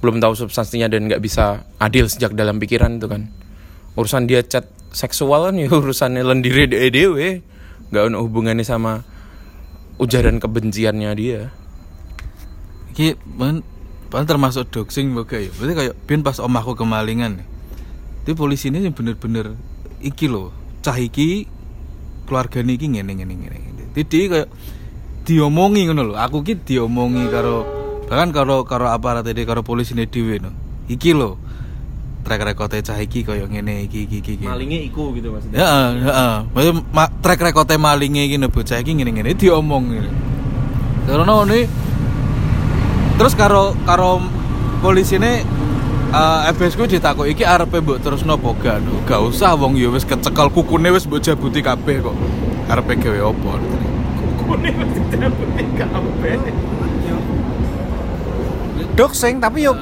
[0.00, 3.32] belum tahu substansinya dan nggak bisa adil sejak dalam pikiran itu kan
[3.96, 7.40] urusan dia chat seksual kan ya urusannya lendiri dewe
[7.90, 9.06] nggak ada hubungannya sama
[9.96, 11.52] ujaran kebenciannya dia
[12.96, 15.52] Iki pan, termasuk doxing boga ya.
[15.52, 17.46] Berarti kayak bin pas omahku kemalingan nih.
[18.24, 19.52] Itu polisi ini bener-bener
[20.00, 20.48] iki loh,
[20.80, 21.44] cah iki
[22.24, 23.56] keluarga iki ngene ngene ngene.
[23.92, 24.48] Jadi kayak
[25.28, 26.14] diomongi ngono lho.
[26.16, 27.68] Aku ki diomongi karo
[28.06, 30.50] bahkan karo karo aparat ini karo polisi ini dhewe no.
[30.86, 31.34] Iki lho.
[32.26, 34.42] Track record cah iki koyo ngene iki iki iki.
[34.42, 36.34] malingnya iku gitu maksudnya Ya, heeh.
[36.50, 40.10] Maksudnya ma- track record malinge iki no bocah iki ngene-ngene diomong ngene.
[41.06, 41.60] Karena ini
[43.14, 44.18] terus karo karo
[44.82, 45.38] polisi ini
[46.10, 49.06] uh, FBS ku ditakoki iki arepe mbok terus nopo gak no?
[49.06, 52.16] Gak usah wong ya wis kecekel kukune wis mbok jabuti kabeh kok.
[52.66, 53.52] Arepe gawe apa?
[58.96, 59.76] Doxing tapi yo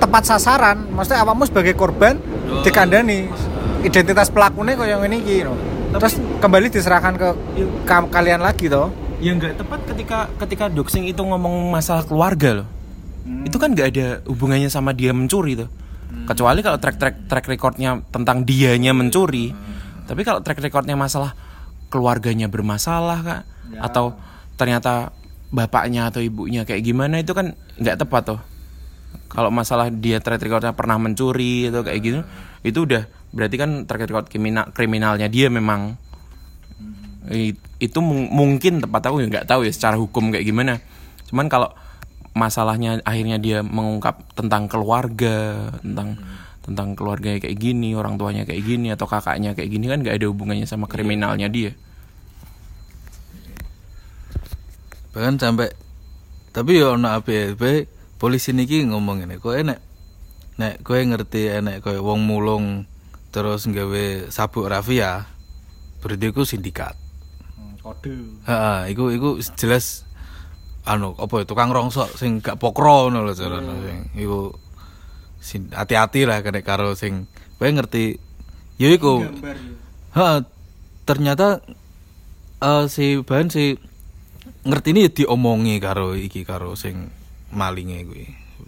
[0.00, 0.88] tepat sasaran.
[0.90, 2.18] Maksudnya awakmu sebagai korban
[2.64, 3.28] dikandani
[3.84, 5.54] identitas pelakunya kok yang ini no.
[5.96, 7.28] terus kembali diserahkan ke
[7.86, 8.90] ka- kalian lagi toh?
[9.22, 12.68] Ya nggak tepat ketika ketika doxing itu ngomong masalah keluarga loh.
[13.46, 15.70] Itu kan nggak ada hubungannya sama dia mencuri tuh
[16.26, 19.52] kecuali kalau track track track recordnya tentang dianya mencuri.
[20.06, 21.34] Tapi kalau track recordnya masalah
[21.90, 23.42] keluarganya bermasalah kak
[23.82, 24.14] atau
[24.54, 25.14] ternyata
[25.50, 28.40] bapaknya atau ibunya kayak gimana itu kan nggak tepat tuh.
[29.26, 32.20] Kalau masalah dia track recordnya pernah mencuri atau kayak gitu
[32.64, 33.04] itu udah
[33.34, 35.96] berarti kan track record kriminal kriminalnya dia memang.
[37.76, 40.80] Itu mung- mungkin tepat aku nggak tahu ya secara hukum kayak gimana.
[41.28, 41.74] Cuman kalau
[42.36, 46.20] masalahnya akhirnya dia mengungkap tentang keluarga tentang
[46.60, 50.26] tentang keluarganya kayak gini orang tuanya kayak gini atau kakaknya kayak gini kan nggak ada
[50.28, 51.72] hubungannya sama kriminalnya dia.
[55.16, 55.72] Bahkan sampai
[56.56, 57.84] tapi yo ono ABLB
[58.16, 59.76] polisi niki ngomong ini kok enek
[60.56, 62.88] nek kowe ngerti enek kowe wong mulung
[63.28, 65.28] terus nggawe sabuk rafia
[66.00, 66.96] berarti iku sindikat.
[67.84, 68.40] Kode.
[68.48, 70.08] Heeh, iku iku jelas
[70.88, 74.56] anu apa ya tukang rongsok sing gak pokro ngono lho carane sing iku
[75.76, 77.28] hati-hati lah kena karo sing
[77.60, 78.16] kowe ngerti
[78.80, 79.28] ya iku.
[80.16, 80.38] Heeh,
[81.04, 81.60] ternyata
[82.64, 83.76] eh, si bahan si
[84.66, 87.08] ngerti ini diomongi karo iki karo sing
[87.54, 88.26] malinge kuwi.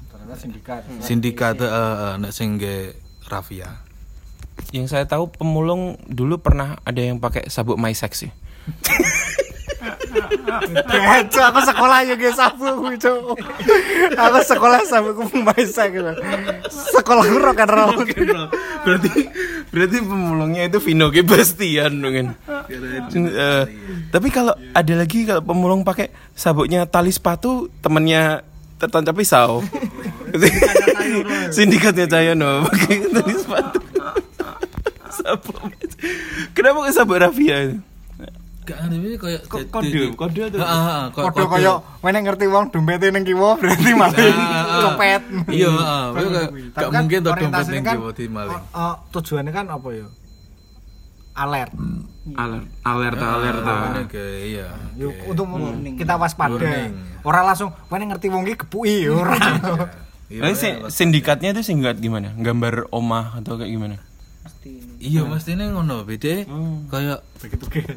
[0.09, 0.81] Ternyata sindikat.
[1.03, 2.95] Sindikat heeh heeh, nek sing ngge
[3.27, 3.83] rafia.
[4.71, 8.33] Yang saya tahu pemulung dulu pernah ada yang pakai sabuk mysex sih.
[10.89, 13.37] Beco, aku sekolah ya guys sabu kuwi, Cuk.
[14.17, 16.13] Aku sekolah sabu ku maisa gitu.
[16.69, 17.93] Sekolah rock and roll.
[18.85, 19.11] berarti
[19.69, 21.21] berarti pemulungnya itu Vino G.
[21.25, 22.37] Bastian mungkin.
[22.69, 23.65] Eh,
[24.09, 28.45] tapi kalau ada lagi kalau pemulung pakai sabuknya tali sepatu temennya
[28.79, 29.65] tertancap pisau.
[31.55, 33.81] Sindikatnya Cahyono pakai tali sepatu.
[36.55, 37.57] Kenapa ke sabuk Rafia?
[37.69, 37.88] itu?
[38.69, 40.61] Gak ada ini kayak Kode, kode tuh.
[40.61, 41.73] Heeh, Padha kaya
[42.05, 44.19] wene ngerti wong dompete ning kiwa berarti malah
[44.85, 45.23] copet.
[45.49, 46.05] Iya, heeh.
[46.77, 48.63] Gak- kan mungkin to dompet ning kan, kiwa di maling.
[49.09, 50.07] tujuannya kan apa ya?
[51.39, 51.73] Alert.
[52.37, 54.05] Alert, alert, alert.
[54.05, 54.69] Oke, iya.
[55.25, 55.47] Untuk
[55.97, 56.93] kita waspada.
[57.25, 59.33] Orang langsung wene ngerti wong iki gepuki ora.
[60.29, 62.37] Iya, Tapi si- sindikatnya itu singkat gimana?
[62.37, 63.97] Gambar omah atau kayak gimana?
[65.01, 66.45] Iya, mesti ini ngono beda
[66.91, 67.97] kayak Begitu guys.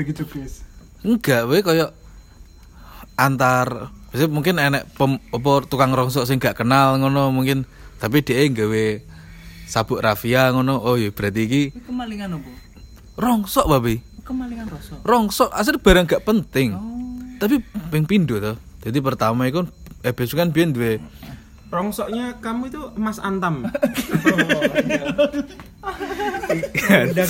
[0.00, 0.64] Begitu guys.
[1.00, 1.92] enggak we kayak
[3.16, 3.92] antar
[4.26, 8.84] mungkin enek pem, apa tukang rongsok sing gak kenal ngono mungkin tapi dia gawe
[9.64, 12.50] sabuk rafia ngono oh ya berarti iki Kemalingan apa?
[13.14, 14.96] rongsok babi Kemalingan rasa.
[15.04, 16.74] rongsok asli barang gak penting
[17.36, 19.62] tapi ping pindo to jadi pertama itu
[20.00, 20.96] eh besok kan biyen duwe
[21.70, 23.62] Rongsoknya kamu itu Mas Antam.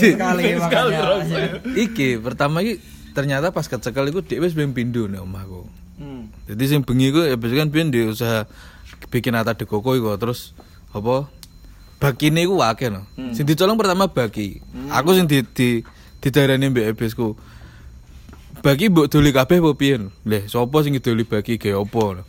[0.00, 1.60] sekali makanya.
[1.76, 2.80] iki pertama iki
[3.12, 5.68] ternyata pas kecekel iku dhek wis pindo nek omahku.
[6.48, 8.48] Jadi sing bengi iku ya kan biyen dia usaha
[9.12, 10.56] bikin ata dekoko iku terus
[10.96, 11.28] apa
[12.00, 13.04] bakine iku akeh no
[13.36, 15.84] sing dicolong pertama bagi aku sing di di
[16.24, 17.36] didarani mbek ebesku
[18.64, 19.96] bagi mbok doli kabeh apa piye?
[20.24, 22.04] Leh sapa sing doli bagi gawe apa?
[22.16, 22.24] No?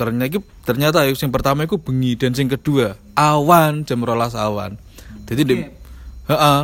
[0.00, 4.78] ternyata iki- ternyata yang sing pertama iku bengi dan sing kedua awan jam rolas awan.
[5.26, 5.54] Jadi di
[6.30, 6.60] heeh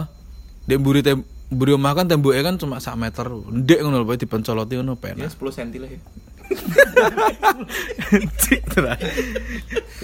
[0.62, 3.26] di mburi tem mburi omah kan temboknya kan cuma sak meter.
[3.26, 5.34] Ndek ngono lho pokoke dipencoloti ngono penak.
[5.34, 5.98] 10 cm lah ya.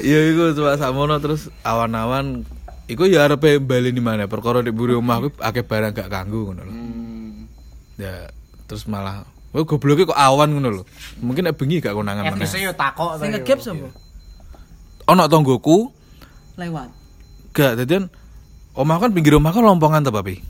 [0.03, 2.43] Iya iku cuma samono terus awan-awan
[2.91, 6.51] iku ya arepe bali di mana perkara di mburi omah kuwi akeh barang gak kanggo
[6.51, 6.75] ngono lho.
[8.03, 8.35] Ya
[8.67, 9.23] terus malah
[9.53, 10.83] Wah gobloknya kok awan ngono lho.
[11.21, 12.41] Mungkin nek bengi gak konangan mana.
[12.41, 13.89] Efisnya yo takok Sing ngegap sapa?
[15.13, 15.93] Ono tonggoku
[16.57, 16.89] Lewat.
[17.53, 18.09] gak dadian
[18.73, 20.41] omah kan pinggir omah kan lompongan ta Papi.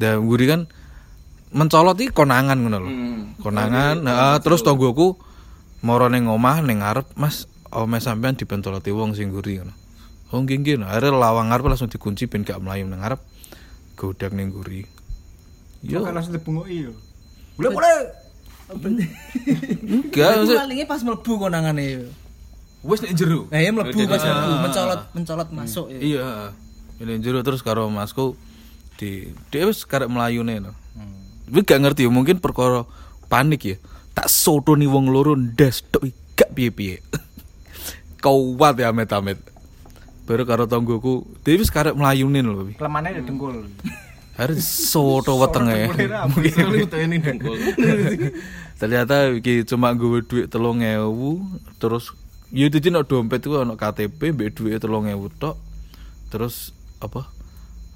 [0.00, 0.64] Dan mburi kan
[1.52, 2.90] mencolot iki konangan ngono lho.
[3.44, 5.20] Konangan, heeh terus tonggoku
[5.84, 9.76] moro ning omah ning ngarep Mas omah sampean dipencoloti wong sing nguri ngono.
[10.32, 13.20] Oh nggih nggih, akhirnya lawang ngarep langsung dikunci ben gak mlayu nang ngarep.
[14.00, 14.88] Godak ning nguri.
[15.84, 16.96] Yo, kan langsung dibunguki yo.
[17.60, 18.21] Boleh boleh.
[18.74, 22.02] Enggak, maksud- malingnya pas mlebu konangane yo.
[22.82, 23.46] wis nek jero.
[23.46, 24.30] Nah, ya mlebu pas Ah.
[24.32, 25.98] mlebu mencolot mencolot masuk ya.
[25.98, 26.28] Iya,
[26.98, 28.34] ini jero terus karo masku
[28.96, 30.72] di dia wis karek melayune no.
[31.42, 32.82] Tapi gak ngerti ya, mungkin perkara
[33.26, 33.76] panik ya.
[34.12, 36.98] Tak soto nih wong loro ndas tok gak piye-piye.
[38.22, 39.36] Kuat ya amit-amit.
[40.22, 42.70] Baru karo tonggoku, dia wis karek melayune lho.
[42.72, 43.66] Kelemane dengkul.
[44.42, 45.86] Harus soto wetenge.
[48.82, 51.38] Ternyata iki cuma gue duit telung ewu,
[51.78, 52.10] terus
[52.50, 55.54] ya itu nek dompet itu ono KTP, mbek duit telung ewu tok,
[56.34, 57.30] terus apa?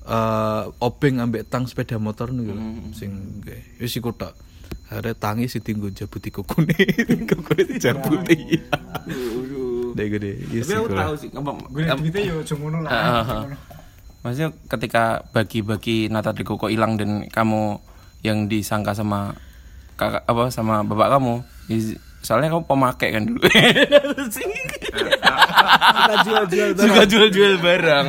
[0.06, 2.54] eh obeng ambek tang sepeda motor nih
[2.94, 4.30] sing gue wis iku tok.
[4.86, 6.70] Ada tangi si tinggu jabuti kokune
[7.30, 8.62] kokune dijabuti
[9.96, 12.92] deh gede iya Tapi aku tahu sih, apa Gue duitnya yo aja ngono lah.
[14.26, 17.78] Maksudnya ketika bagi-bagi nata de koko hilang dan kamu
[18.26, 19.38] yang disangka sama
[19.94, 21.46] kakak apa sama bapak kamu,
[22.26, 23.38] soalnya kamu pemakai kan dulu.
[26.74, 28.06] Suka jual-jual barang.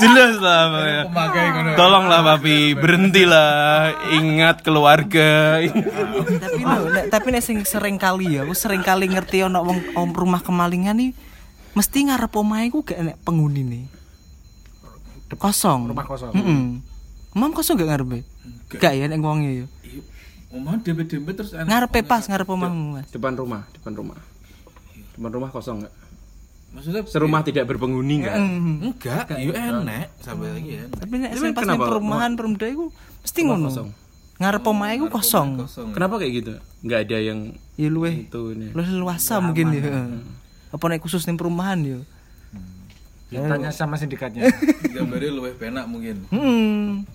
[0.00, 0.72] Jelas lah
[1.12, 1.76] makanya.
[1.76, 3.92] Tolonglah papi, berhentilah.
[4.16, 5.60] Ingat keluarga.
[6.40, 9.92] tapi no, nek, tapi nek sing sering kali ya, aku sering kali ngerti ono wong
[9.92, 11.12] om rumah kemalingan nih
[11.76, 13.99] mesti ngarep omahe ku gak enek penghuni nih.
[15.34, 15.90] Kosong.
[15.90, 16.32] Rumah kosong.
[16.32, 16.60] Heeh.
[17.30, 18.26] Mam kosong gak ngarepe?
[18.72, 19.66] Gak ya nek wonge ya.
[20.50, 21.70] Omah dempet-dempet terus enak.
[21.70, 23.06] Ngarepe pas ngarep omahmu, Mas.
[23.14, 24.18] Depan rumah, depan rumah.
[25.14, 25.94] Depan rumah kosong nggak?
[26.70, 28.36] maksudnya Serumah tidak berpenghuni nggak?
[28.78, 33.68] enggak yo enak sampai lagi ya Tapi nek sing pas perumahan perumda iku mesti ngono.
[33.68, 33.88] kosong.
[34.38, 35.66] Ngarep omahe ku kosong.
[35.90, 36.52] Kenapa kayak gitu?
[36.80, 37.38] Nggak ada yang
[37.74, 38.70] Ya luweh itu nih.
[38.70, 39.82] luwih luasa mungkin ya.
[40.70, 41.98] Apa nek khusus ning perumahan ya.
[43.30, 44.50] Ya, Tanya sama sindikatnya.
[44.94, 47.06] gambarnya luwih penak mungkin Hmm.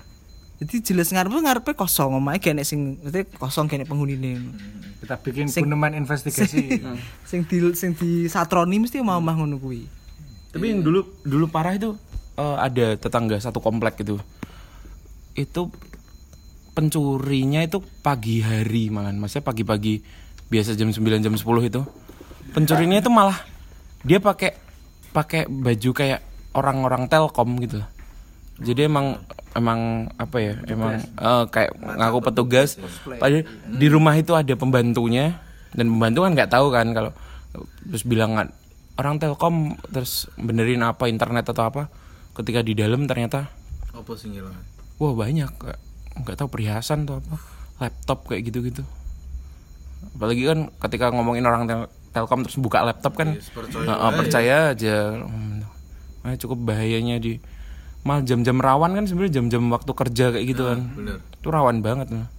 [0.55, 4.39] Jadi jelas ngarepe ngarepe kosong omahe gak enek sing mesti kosong gak enek penghunine.
[5.03, 6.80] Kita bikin guneman investigasi.
[7.28, 9.84] sing di sing di satroni mesti omah-omah ngono kuwi.
[10.55, 11.99] Tapi yang dulu dulu parah itu
[12.39, 14.20] eh, ada tetangga satu komplek gitu
[15.36, 15.68] itu
[16.76, 19.99] pencurinya itu pagi hari malah maksudnya pagi-pagi
[20.47, 21.82] biasa jam 9 jam 10 itu
[22.55, 23.36] pencurinya itu malah
[24.07, 24.55] dia pakai
[25.16, 26.20] pakai baju kayak
[26.51, 27.80] orang-orang telkom gitu.
[28.59, 29.20] Jadi emang
[29.55, 32.76] emang apa ya emang eh, kayak ngaku petugas.
[33.07, 35.39] Padahal di rumah itu ada pembantunya
[35.72, 37.11] dan pembantu kan nggak tahu kan kalau
[37.88, 38.51] terus bilang "Nggak,
[38.99, 39.55] orang telkom
[39.88, 41.88] terus benerin apa internet atau apa?
[42.36, 43.47] Ketika di dalam ternyata
[43.95, 44.51] apa sih ngilang
[44.99, 45.80] wah banyak nggak
[46.24, 47.39] nggak tahu perhiasan atau apa
[47.80, 48.84] laptop kayak gitu gitu
[50.16, 53.36] apalagi kan ketika ngomongin orang tel- telkom terus buka laptop kan.
[53.36, 55.20] Percaya Nah, ah, percaya aja.
[55.20, 55.68] Hmm.
[56.24, 57.43] Makanya cukup bahayanya di
[58.07, 60.80] malah jam-jam rawan kan sebenarnya jam-jam waktu kerja kayak gitu kan.
[60.95, 61.20] bener.
[61.36, 62.30] Itu rawan banget nah.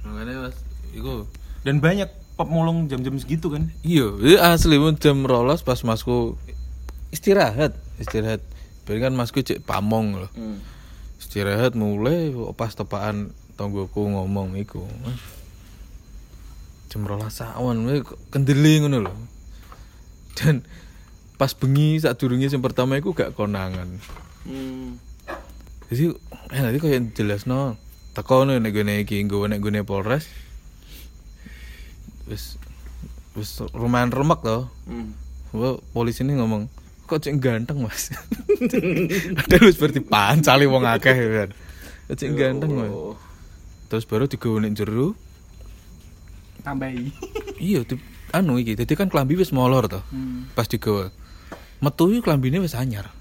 [0.00, 0.56] makanya mas
[0.96, 1.28] iku
[1.60, 2.08] dan banyak
[2.40, 3.68] pemulung jam-jam segitu kan?
[3.84, 6.40] Iya ini asli mun jam rolas pas masku
[7.12, 8.40] istirahat istirahat.
[8.88, 10.30] Berarti kan masku cek pamong loh
[11.20, 14.82] istirahat mulai pas tepaan tonggoku ngomong iku
[16.90, 17.86] jam rolas awan
[18.34, 19.14] kendeli ngono lho.
[20.34, 20.66] Dan
[21.38, 24.02] pas bengi saat durungnya yang pertama iku gak konangan.
[25.86, 26.04] Jadi
[26.50, 27.78] eh nanti kayak jelas no
[28.12, 30.26] teko no nek gue iki gue nek gue polres.
[32.26, 32.58] Wis
[33.38, 34.66] wis lumayan remek toh
[35.50, 36.70] Wah, polisi ini ngomong
[37.10, 38.14] kok cek ganteng mas?
[39.34, 41.50] Ada lu seperti pancali wong akeh ya kan
[42.14, 42.90] cek ganteng mas?
[43.90, 45.18] Terus baru digawe nek jero
[46.62, 47.12] tambahi.
[47.60, 48.00] Iya di,
[48.32, 50.04] anu iki jadi kan klambi wis molor toh
[50.56, 51.12] pas digawe
[51.80, 53.12] metu iki klambine wis anyar.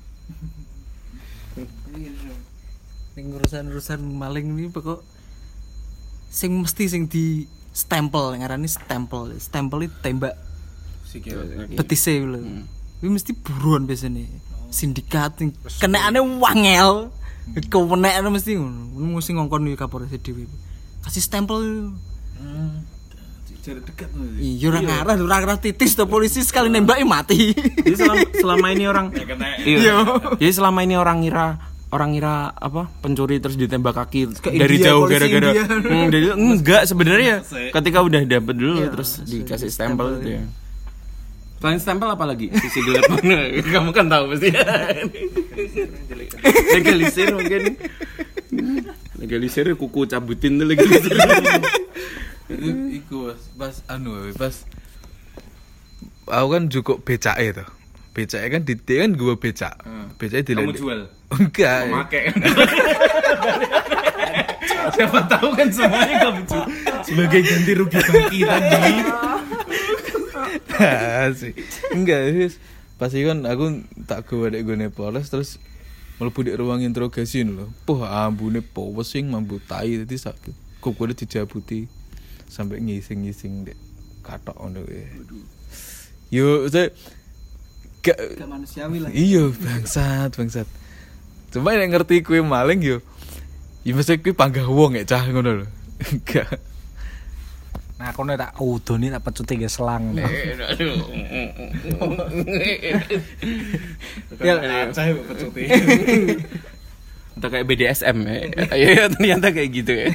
[3.20, 5.04] Ning urusan-urusan maling ini pokok
[6.30, 9.34] sing mesti sing di stempel ngarani stempel.
[9.42, 10.38] Stempel itu tembak
[11.76, 12.40] petise lho.
[13.00, 14.24] Ini mesti buruan biasanya.
[14.70, 17.12] Sindikat sing kenaane wangel.
[17.50, 19.18] Kewenek mesti ngono.
[19.18, 20.46] Mesti ngongkon iki kapolres dhewe.
[21.02, 21.92] Kasih stempel
[23.70, 24.10] jarak dekat
[24.42, 27.54] iya ora ngarah ora ngarah titis to polisi sekali nembaki mati.
[27.54, 29.06] Jadi selama, selama ini orang
[29.62, 29.96] iya.
[30.42, 31.48] Jadi selama ini orang ngira
[31.90, 35.64] orang ngira apa pencuri terus ditembak kaki dari India, jauh gara-gara India.
[35.66, 37.46] Hmm, dari- enggak sebenarnya.
[37.46, 40.44] Ketika udah dapet dulu terus dikasih stempel itu ya
[41.60, 42.48] selain stempel apa lagi?
[42.56, 43.04] Sisi gelap
[43.76, 44.48] kamu kan tahu pasti.
[46.80, 47.76] Legalisir mungkin.
[49.20, 51.12] Legalisir kuku cabutin tuh legalisir
[52.50, 53.44] iku Mas.
[53.54, 54.66] pas anu pas
[56.26, 57.70] aku kan cukup becake tuh
[58.10, 59.76] becake kan di dia kan gua becak.
[60.18, 61.00] Becake di kamu jual?
[61.30, 61.80] Enggak.
[61.88, 62.24] Memakai
[64.98, 66.66] siapa tahu kan semuanya kamu jual
[67.06, 68.94] sebagai ganti rugi kaki tadi.
[71.40, 71.54] Sih.
[71.94, 72.58] Enggak wis.
[73.00, 75.62] Pas itu kan aku tak gawe dek gone polres terus
[76.20, 77.70] mlebu di ruang interogasi lho.
[77.86, 81.92] Poh ambune powesing mambu tai dadi sakit kok kudu dijabuti
[82.50, 83.78] sampai ngising-ngising dek.
[84.26, 85.06] Katok ngono kuwi.
[86.34, 86.90] Yo saya
[88.02, 90.68] gak gak manusiawi lah iya bangsat bangsat.
[91.54, 92.98] Cuma yang ngerti kue maling yo.
[93.86, 95.68] Ya mesti kue panggah wong ya cah ngono lho.
[96.10, 96.60] Enggak.
[98.00, 100.16] Nah, aku nek tak udoni tak pecut tiga selang.
[100.16, 100.56] Eh,
[104.48, 104.56] ya
[107.40, 108.36] Atau kayak BDSM ya.
[108.76, 110.12] Iya, ternyata kayak gitu ya.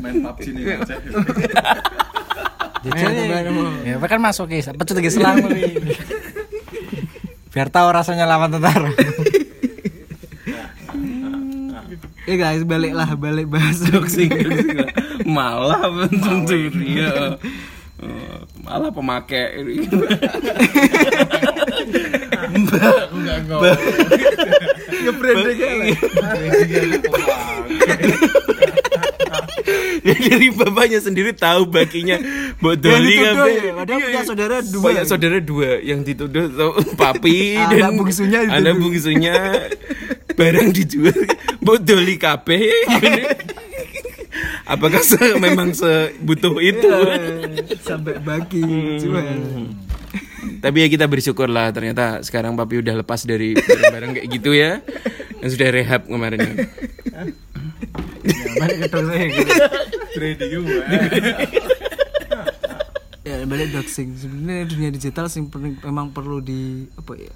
[0.00, 0.64] main PUBG nih
[3.84, 5.44] Ya, apa kan masuk guys, pecut tiga selang.
[7.52, 8.88] Biar tahu rasanya lawan tentara.
[12.26, 14.32] ya guys baliklah balik bahas doxing
[15.28, 17.38] Malah pencuri ya.
[18.64, 19.62] Malah pemakai
[24.88, 25.58] ngebranding
[29.98, 32.14] Ya, Jadi bapaknya sendiri tahu bakinya
[32.56, 33.54] buat Yang doli dituduh kabeh.
[33.58, 34.82] ya, padahal punya saudara dua.
[34.84, 36.46] Punya saudara dua yang dituduh
[36.94, 38.56] papi Anak dan bungsunya dituduh.
[38.56, 39.34] anak bungsunya
[40.32, 41.18] barang dijual
[41.58, 42.62] buat doli kabeh.
[44.64, 46.90] Apakah se- memang sebutuh itu?
[47.80, 48.62] sampai bagi
[49.00, 49.22] cuma
[50.62, 54.80] Tapi ya kita bersyukur lah ternyata sekarang papi udah lepas dari barang-barang kayak gitu ya.
[55.44, 56.68] Yang sudah rehab kemarin.
[58.56, 59.30] balik ke doxing
[63.26, 65.42] ya balik doxing sebenarnya dunia digital sih
[65.84, 67.34] memang perlu di apa ya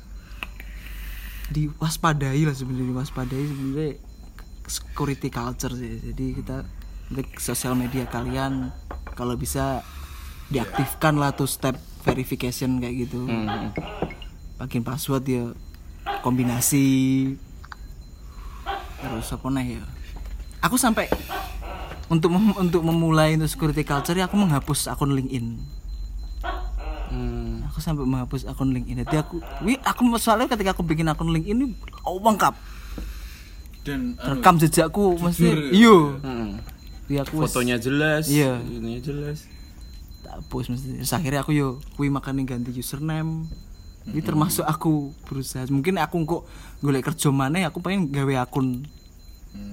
[1.50, 3.90] diwaspadai lah sebenarnya diwaspadai sebenarnya
[4.70, 6.56] security culture sih jadi kita
[7.42, 8.70] sosial media kalian
[9.18, 9.82] kalau bisa
[10.50, 13.70] diaktifkan lah tuh step verification kayak gitu Hmm.
[14.56, 15.44] makin password ya
[16.20, 16.86] kombinasi
[19.00, 19.84] terus apa nih ya
[20.60, 21.08] aku sampai
[22.06, 25.56] untuk mem- untuk memulai untuk security culture ya aku menghapus akun LinkedIn
[27.10, 27.66] Hmm.
[27.66, 31.56] aku sampai menghapus akun LinkedIn jadi aku wi aku soalnya ketika aku bikin akun LinkedIn
[31.56, 31.66] ini
[32.04, 32.54] oh lengkap
[33.80, 35.54] dan anu, rekam jejakku mesti ya?
[35.70, 36.50] iya Hmm.
[37.10, 38.30] Aku Fotonya jelas.
[38.30, 38.62] Iya.
[38.62, 39.42] Ininya jelas.
[40.40, 43.44] Hapus mesti Terus akhirnya aku yo kui makanya ganti username.
[44.08, 45.68] Ini termasuk aku berusaha.
[45.68, 46.42] Mungkin aku kok
[46.80, 48.88] golek kerja mana aku pengen gawe akun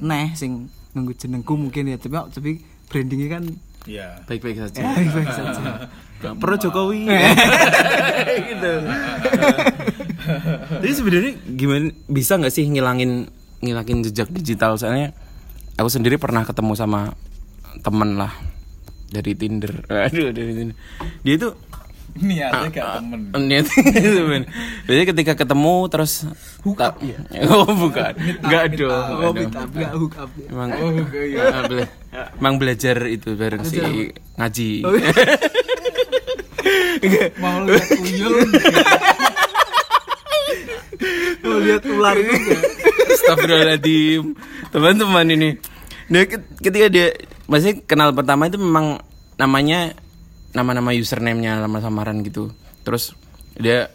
[0.03, 1.97] neh sing nganggo jenengku mungkin ya.
[1.97, 2.51] Tapi tapi
[2.91, 3.43] brandingnya kan
[3.87, 4.83] ya Baik-baik saja.
[4.83, 5.63] baik-baik saja.
[6.41, 7.07] Pro Jokowi.
[8.51, 8.73] gitu.
[10.83, 13.31] Jadi sebenarnya gimana bisa nggak sih ngilangin
[13.63, 14.75] ngilangin jejak digital?
[14.75, 15.15] Soalnya
[15.79, 17.15] aku sendiri pernah ketemu sama
[17.79, 18.56] temen lah
[19.07, 19.73] dari Tinder.
[19.87, 20.75] Aduh dari Tinder.
[21.21, 21.49] Dia itu
[22.17, 23.65] niatnya gak temen niat
[24.15, 24.49] sebenarnya.
[24.83, 26.25] Biasanya ketika ketemu terus
[26.61, 27.17] hook up ya.
[27.47, 28.13] Oh bukan.
[28.41, 28.89] Enggak dong.
[28.89, 31.91] oh up nggak hook up ya Emang, Ah, bela-
[32.33, 33.77] emang belajar itu bareng si
[34.35, 34.71] ngaji.
[37.37, 38.33] mau lihat tuyul
[41.39, 42.57] mau lihat ular juga
[43.07, 44.23] Astagfirullahaladzim
[44.69, 45.49] Teman-teman ini
[46.07, 47.07] Ket- ketika dia
[47.47, 48.99] Maksudnya kenal pertama itu memang
[49.39, 49.95] Namanya
[50.55, 52.51] Nama-nama username-nya Nama samaran gitu.
[52.87, 53.13] Terus
[53.59, 53.91] Dia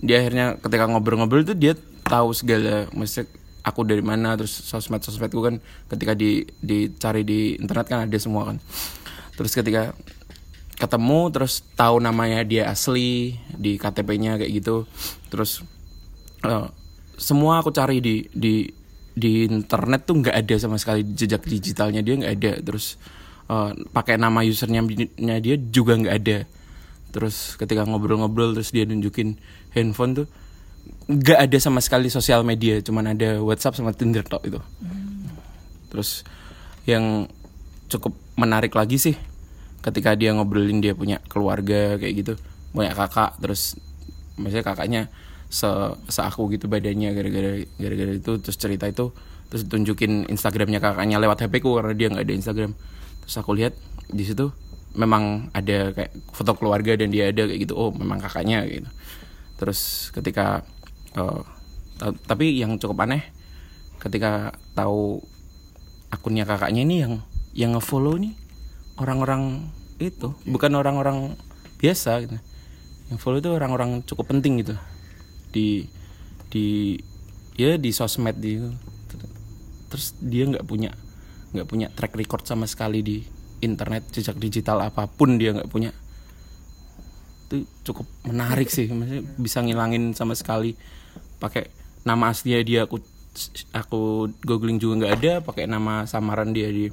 [0.00, 3.28] Dia akhirnya ketika ngobrol-ngobrol itu Dia tahu segala Maksudnya
[3.64, 5.56] Aku dari mana Terus sosmed-sosmedku kan
[5.88, 8.60] Ketika di dicari di internet kan ada semua kan.
[9.34, 9.96] Terus ketika
[10.74, 14.86] ketemu terus tahu namanya dia asli di KTP-nya kayak gitu.
[15.30, 15.62] Terus
[16.42, 16.68] eh,
[17.18, 18.66] semua aku cari di di
[19.14, 21.06] di internet tuh nggak ada sama sekali.
[21.06, 22.52] Jejak digitalnya dia nggak ada.
[22.60, 22.98] Terus
[23.48, 26.38] eh, pakai nama username-nya dia juga nggak ada.
[27.14, 29.38] Terus ketika ngobrol-ngobrol terus dia nunjukin
[29.72, 30.26] handphone tuh
[31.08, 32.82] nggak ada sama sekali sosial media.
[32.82, 34.60] Cuman ada WhatsApp sama Tinder tok itu.
[35.94, 36.26] Terus
[36.84, 37.30] yang
[37.88, 39.16] cukup menarik lagi sih
[39.84, 42.34] ketika dia ngobrolin dia punya keluarga kayak gitu
[42.72, 43.76] punya kakak terus
[44.40, 45.02] maksudnya kakaknya
[45.54, 45.70] se
[46.10, 48.32] seaku gitu badannya gara-gara gara-gara itu.
[48.42, 49.14] Terus cerita itu
[49.46, 52.72] terus tunjukin Instagramnya kakaknya lewat HP ku karena dia nggak ada Instagram.
[53.22, 53.78] Terus aku lihat
[54.10, 54.50] di situ
[54.98, 57.78] memang ada kayak foto keluarga dan dia ada kayak gitu.
[57.78, 58.90] Oh memang kakaknya gitu.
[59.62, 60.66] Terus ketika
[61.94, 63.22] ta- tapi yang cukup aneh
[64.02, 65.22] ketika tahu
[66.10, 67.14] akunnya kakaknya ini yang
[67.54, 68.34] yang ngefollow nih
[68.98, 69.70] orang-orang
[70.02, 71.38] itu bukan orang-orang
[71.78, 72.36] biasa gitu.
[73.14, 74.74] Yang follow itu orang-orang cukup penting gitu
[75.54, 75.86] di
[76.50, 76.98] di
[77.54, 78.58] ya di sosmed di
[79.86, 80.90] terus dia nggak punya
[81.54, 83.22] nggak punya track record sama sekali di
[83.62, 85.94] internet jejak digital apa pun dia nggak punya.
[87.46, 90.74] Itu cukup menarik sih maksudnya bisa ngilangin sama sekali.
[91.38, 91.70] Pakai
[92.02, 92.98] nama aslinya dia aku
[93.70, 96.90] aku googling juga nggak ada pakai nama samaran dia di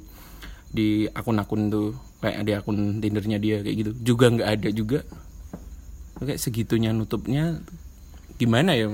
[0.72, 1.92] di akun-akun tuh
[2.24, 3.90] kayak di akun tindernya dia kayak gitu.
[4.14, 5.00] Juga nggak ada juga.
[6.22, 7.58] Kayak segitunya nutupnya
[8.42, 8.90] gimana ya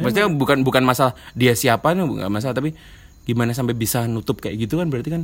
[0.00, 2.72] maksudnya bukan bukan masalah dia siapa nih nggak masalah tapi
[3.28, 5.22] gimana sampai bisa nutup kayak gitu kan berarti kan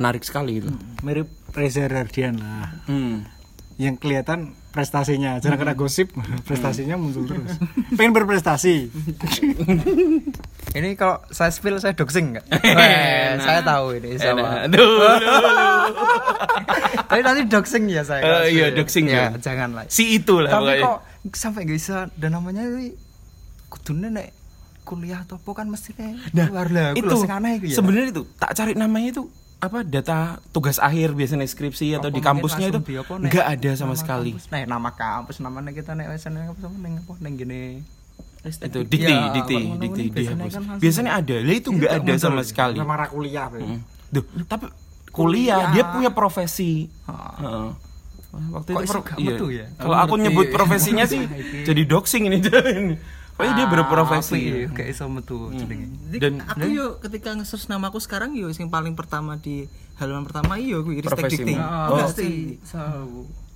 [0.00, 0.74] menarik sekali gitu
[1.06, 3.28] mirip Reza Rardian lah hmm.
[3.78, 6.10] yang kelihatan prestasinya jangan kena gosip
[6.48, 7.54] prestasinya muncul terus
[7.94, 8.90] pengen berprestasi
[10.70, 12.46] Ini kalau saya spill saya doxing enggak?
[12.78, 14.70] Weh, saya tahu ini sama.
[14.70, 15.18] aduh
[17.10, 18.22] Tapi nanti doxing ya saya.
[18.46, 18.78] Eh, iya, spill.
[18.78, 19.34] doxing ya.
[19.34, 19.42] ya.
[19.42, 19.84] jangan lah.
[19.90, 20.86] si itu lah Tapi pokoknya.
[20.86, 20.98] kok
[21.32, 22.96] sampai gak bisa dan namanya ini
[23.68, 24.28] kudune nek
[24.82, 26.96] kuliah atau apa kan mesti keluar lah.
[26.96, 27.76] Aku itu lho sing aneh iku ya.
[27.78, 29.22] sebenarnya itu tak cari namanya itu
[29.60, 33.28] apa data tugas akhir biasanya skripsi atau Apa di kampusnya itu Nek?
[33.28, 34.48] nggak ada sama Nama sekali kampus.
[34.48, 37.64] Nah, nama kampus namanya kita nek wis nek apa sama ning apa ning gini.
[38.40, 42.80] itu dikti Ya, dikti dikti dihapus kan biasanya ada lah itu nggak ada sama sekali
[42.80, 43.52] sama kuliah.
[43.52, 43.84] Hmm.
[44.08, 44.72] Duh, tapi
[45.12, 47.68] kuliah dia punya profesi Heeh.
[48.30, 49.28] Waktu Kok itu pro- iya.
[49.34, 49.66] metu ya?
[49.74, 51.26] kalau aku nyebut profesinya sih
[51.68, 52.38] jadi doxing ini
[53.40, 55.88] Pokoknya dia berprofesi Ah, Kayak iso metu jenenge.
[56.20, 59.64] dan aku yo ketika nge-search nama aku sekarang yo yang paling pertama di
[59.96, 61.48] halaman pertama yo aku Ristek Profesimu.
[61.48, 61.54] Dikti.
[61.56, 61.96] Oh.
[62.04, 62.30] Pasti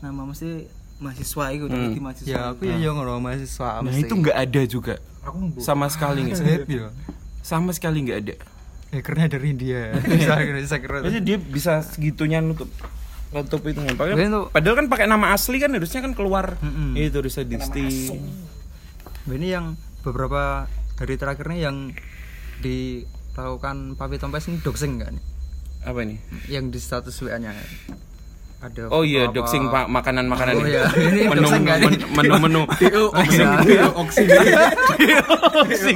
[0.00, 0.64] nama mesti
[1.04, 2.00] mahasiswa itu hmm.
[2.00, 2.32] mahasiswa.
[2.32, 4.08] Ya aku ya yo ngono mahasiswa nah mesti.
[4.08, 4.94] itu nggak ada juga
[5.60, 6.88] sama sekali nggak Sip, yo.
[7.44, 8.34] sama sekali nggak ada
[8.88, 9.90] Hackernya dari India.
[10.06, 11.02] Bisa bisa keren.
[11.02, 12.70] Maksudnya dia bisa segitunya nutup
[13.34, 13.80] nutup itu
[14.30, 16.54] tuh- padahal kan pakai nama asli kan harusnya kan keluar.
[16.94, 18.14] Itu Risa Dikti
[19.26, 21.90] Ini yang beberapa hari terakhir nih yang
[22.60, 25.24] dilakukan Papi Tompes ini doxing enggak nih?
[25.84, 26.16] apa ini?
[26.46, 27.52] Yang di status WA-nya.
[28.64, 31.90] Ada Oh iya, apa- doxing pak makanan-makanan Oh iya, ini menu doxing nggak nih?
[32.08, 32.62] menu menu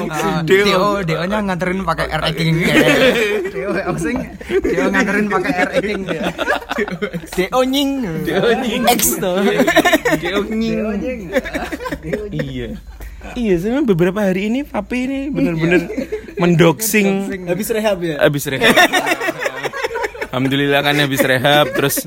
[0.09, 2.55] Ah, Dio, Dio nya nganterin pakai R King.
[3.55, 4.17] Dio oxing,
[4.61, 6.23] Dio nganterin pakai R King dia.
[7.49, 7.91] DO nying.
[8.23, 8.83] DO nying.
[8.89, 9.39] X tuh.
[10.17, 11.21] Deo nying.
[12.31, 12.69] Iya.
[13.35, 15.91] Iya, sebenarnya beberapa hari ini papi ini bener-bener
[16.39, 18.17] mendoxing Habis rehab ya.
[18.23, 18.73] habis rehab.
[20.31, 22.07] Alhamdulillah kan habis rehab terus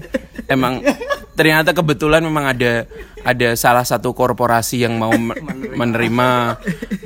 [0.52, 0.84] emang
[1.32, 2.84] ternyata kebetulan memang ada
[3.24, 5.40] ada salah satu korporasi yang mau me-
[5.74, 6.28] menerima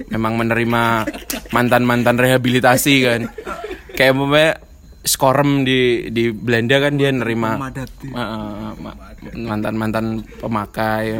[0.10, 0.84] memang menerima
[1.54, 3.22] mantan-mantan rehabilitasi kan.
[3.94, 4.52] Kayak umpamanya
[5.06, 8.10] Skorem di di Belanda kan dia nerima Madati.
[8.10, 8.98] uh, ma-
[9.38, 11.14] mantan-mantan pemakai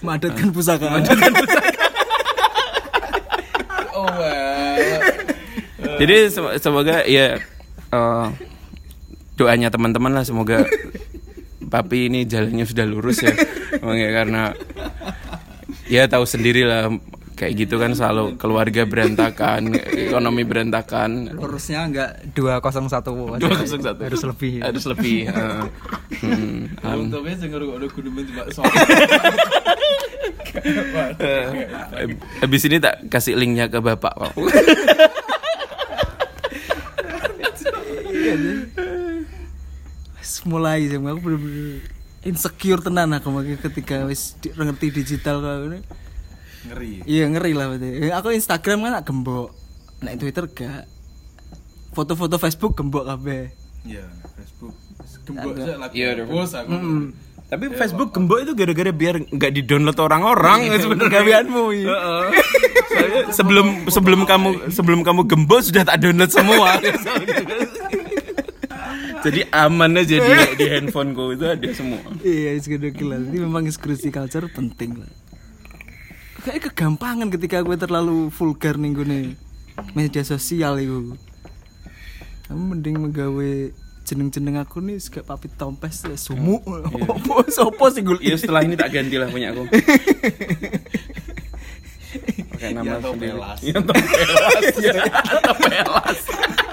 [0.00, 0.88] Madatkan pusaka.
[6.00, 7.36] Jadi sem- semoga ya
[7.92, 8.26] eh,
[9.36, 10.64] doanya teman-teman lah semoga
[11.70, 13.32] papi ini jalannya sudah lurus ya.
[13.80, 14.42] Emang ya karena
[15.86, 16.90] ya tahu sendiri lah
[17.40, 21.32] kayak gitu kan selalu keluarga berantakan, ekonomi berantakan.
[21.32, 23.40] Lurusnya enggak 201.
[23.40, 23.96] 201.
[23.96, 24.60] Harus lebih.
[24.60, 25.24] Harus lebih.
[25.32, 25.64] eh.
[26.20, 27.08] Hmm, um,
[31.16, 32.12] eh,
[32.44, 34.34] habis ini tak kasih linknya ke bapak kok.
[40.40, 41.84] Wis mulai sih aku bener-bener
[42.24, 45.78] insecure tenan aku makanya ketika wis di- ngerti digital kayak gini.
[46.64, 46.92] ngeri.
[47.04, 47.88] Iya ngeri lah berarti.
[48.00, 49.52] Eh, Aku Instagram kan gembok.
[50.00, 50.88] Nah Twitter gak.
[51.92, 53.52] Foto-foto Facebook gembok kabeh.
[53.84, 54.72] Iya, Facebook.
[55.28, 56.00] Gembok aja lagi.
[56.00, 56.22] Iya, ada.
[56.24, 56.72] Bos aku.
[57.52, 61.12] Tapi Facebook gembok itu gara-gara biar nggak di-download orang-orang sebenarnya.
[61.12, 61.88] Gaweanmu iya.
[61.92, 62.24] Heeh.
[62.88, 66.80] Soalnya sebelum sebelum kamu sebelum kamu gembok sudah tak download semua.
[69.20, 72.00] Jadi aman aja di, di handphoneku itu ada semua.
[72.20, 73.20] Iya, it's gede gila.
[73.20, 75.10] Ini memang security culture penting lah.
[76.40, 79.24] Kayak kegampangan ketika gue terlalu vulgar nih gue nih
[79.92, 81.12] media sosial itu.
[82.48, 83.52] Kamu mending menggawe
[84.08, 86.64] jeneng-jeneng aku nih gak papi tompes ya sumuk.
[87.12, 89.68] Opo sopo sih gue Iya setelah ini tak ganti lah punya aku.
[92.50, 93.36] Pakai nama Ya, sendiri.
[93.62, 94.66] Ya, Topelas.
[94.80, 95.04] Ya,
[95.38, 96.20] Topelas.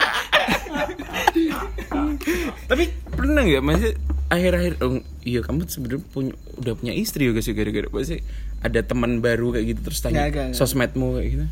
[2.68, 3.92] Tapi pernah nggak masih
[4.28, 8.20] akhir-akhir oh, iya kamu sebenarnya punya udah punya istri juga sih gara-gara pasti
[8.60, 10.58] ada teman baru kayak gitu terus tanya Nggak, nggak, nggak.
[10.60, 11.46] sosmedmu kayak gitu.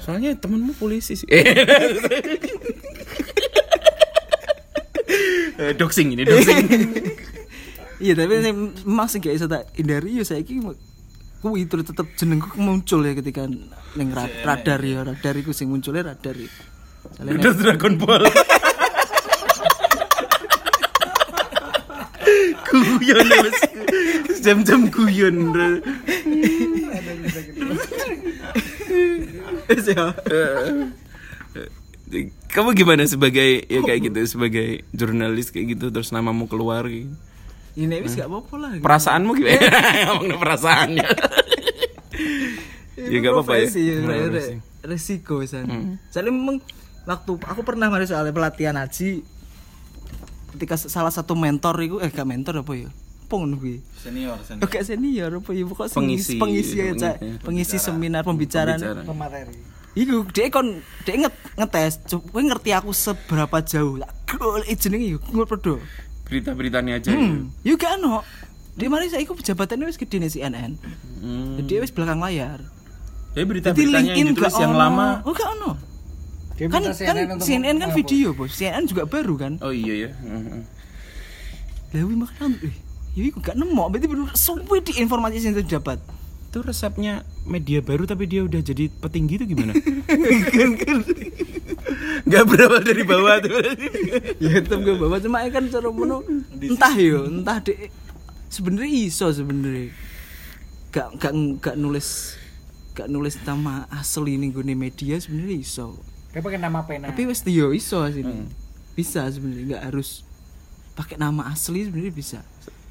[0.00, 1.28] Soalnya temanmu polisi sih.
[5.60, 6.66] Eh, doxing ini doxing.
[8.00, 8.56] Iya tapi saya
[8.88, 10.56] masih gak bisa tak hindari ya saya ki
[11.44, 13.44] ku itu tetep jenengku muncul ya ketika
[13.92, 16.48] neng ra- radar ya radar iku sing munculnya radar ya.
[17.12, 18.24] Soalnya Udah Dragon Ball.
[22.70, 23.42] guyon ya.
[24.40, 25.36] Jam-jam guyon.
[29.70, 30.06] Ya.
[32.10, 37.14] Eh, Kamu gimana sebagai ya kayak gitu sebagai jurnalis kayak gitu terus namamu keluar gitu.
[37.78, 38.70] Ini wis gak apa-apa lah.
[38.82, 39.62] Perasaanmu gimana?
[40.10, 41.06] Ngomongin perasaannya.
[42.98, 43.66] ya gak apa-apa ya.
[43.70, 44.26] Ya,
[44.82, 45.70] resiko san.
[46.10, 46.58] Soalnya memang
[47.06, 49.22] waktu aku pernah mari soalnya pelatihan haji
[50.52, 52.90] ketika salah satu mentor itu eh gak mentor apa ya?
[53.30, 53.78] Pong kuwi.
[53.94, 54.66] Senior, senior.
[54.66, 57.14] Oke senior apa ya sing- Pengisi, pengisi iya, ya, Cak.
[57.18, 57.42] pengisi.
[57.46, 58.78] pengisi seminar pembicaraan.
[59.06, 59.46] Pembicara.
[59.90, 63.98] Iku dia kon dia nget ngetes, coba ngerti aku seberapa jauh.
[63.98, 65.74] Lah gol jenenge iku ngono podo.
[66.30, 67.10] Berita-beritanya aja.
[67.10, 68.22] Hmm, yo gak ono.
[68.78, 70.78] Dia mari saiki jabatannya wis gede nih CNN.
[71.18, 71.58] Hmm.
[71.58, 72.62] Jadi dia wis belakang layar.
[73.34, 75.26] Jadi berita-beritanya yang ditulis yang lama.
[75.26, 75.89] Oh gak ono.
[76.60, 78.52] Dia Kan kan CNN kan video, Bos.
[78.52, 79.56] CNN juga baru kan.
[79.64, 80.10] Oh iya ya.
[80.12, 80.60] Heeh.
[81.96, 82.76] Lah wi makan eh
[83.16, 86.04] ya iku gak nemu, berarti bener suwe di informasi sing terdapat.
[86.52, 89.72] Itu resepnya media baru tapi dia udah jadi petinggi itu gimana?
[92.30, 93.56] Gak berawal dari bawah tuh.
[94.44, 96.20] ya tetep gak bawa cuma kan cara mono
[96.60, 97.88] entah yo, entah dek
[98.52, 99.96] sebenarnya iso sebenarnya.
[100.92, 101.32] Gak gak
[101.64, 102.36] gak nulis
[102.92, 105.96] gak nulis nama asli nih gue media sebenarnya iso.
[106.30, 107.10] Dia pakai nama pena.
[107.10, 108.46] Tapi wis yo iso sini.
[108.94, 110.22] Bisa sebenarnya nggak harus
[110.94, 112.38] pakai nama asli sebenarnya bisa.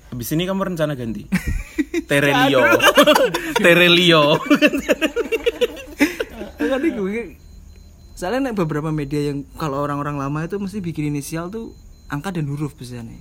[0.10, 1.30] Habis ini kamu rencana ganti.
[2.10, 2.66] Terelio.
[3.64, 4.24] Terelio.
[6.70, 7.34] kan iki.
[8.14, 11.74] soalnya nek beberapa media yang kalau orang-orang lama itu mesti bikin inisial tuh
[12.12, 13.18] angka dan huruf biasanya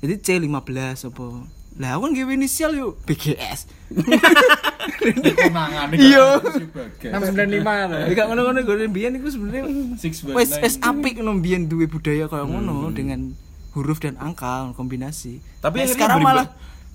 [0.00, 1.26] jadi C15 apa
[1.80, 3.70] lah aku kan gawe inisial yuk BGS
[5.96, 6.40] iya.
[6.42, 8.08] 695 lah.
[8.12, 9.62] gak ngono-ngono gue biyen iku sebenarnya
[10.32, 13.36] wes wes apik ngono biyen duwe budaya kayak ngono dengan
[13.72, 15.40] huruf dan angka kombinasi.
[15.64, 16.46] Tapi Nah, sekarang malah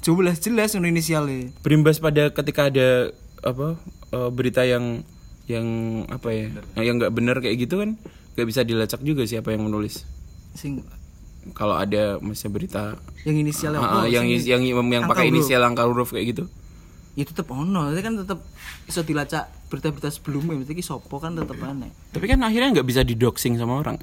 [0.05, 1.49] jelas jelas untuk inisialnya.
[1.65, 3.11] Berimbas pada ketika ada
[3.41, 3.78] apa
[4.13, 5.01] eh, berita yang
[5.47, 5.67] yang
[6.11, 6.47] apa ya
[6.78, 7.95] yang nggak benar kayak gitu kan
[8.36, 10.05] nggak bisa dilacak juga siapa yang menulis.
[10.53, 10.86] Sing
[11.53, 15.35] kalau ada masih berita yang inisialnya ah, ah, apa, yang yang yang, pakai huruf.
[15.35, 16.43] inisial angka huruf kayak gitu?
[17.17, 17.89] Ya tetep ono.
[17.91, 18.39] Itu kan tetep
[18.87, 21.91] bisa dilacak berita-berita sebelumnya berarti ki sopo kan tetep aneh.
[22.15, 23.99] Tapi kan akhirnya nggak bisa didoxing sama orang.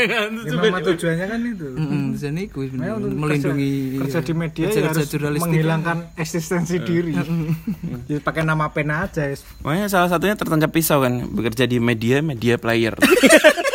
[0.62, 1.66] Memang tujuannya kan itu.
[2.14, 5.42] Sebenarnya, Makanya untuk melindungi kerja, kerja di media ya kerja-kerja harus jurnalistik.
[5.50, 7.14] menghilangkan eksistensi diri.
[8.06, 9.26] Jadi pakai nama pena aja.
[9.66, 12.94] Makanya salah satunya tertancap pisau kan bekerja di media media player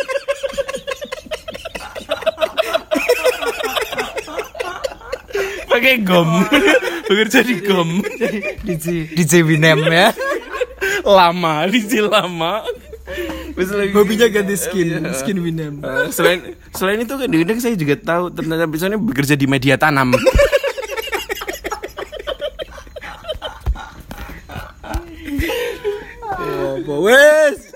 [5.84, 6.30] pakai gom.
[7.12, 8.00] Bekerja di gom.
[8.64, 10.16] DJ DJ Winem ya.
[11.04, 12.64] Lama di lama.
[13.92, 15.84] Hobinya ganti skin skin winem.
[15.84, 20.16] Eh, selain selain itu kadang-kadang saya juga tahu ternyata pisaunya bekerja di media tanam.
[26.84, 27.73] Oh wes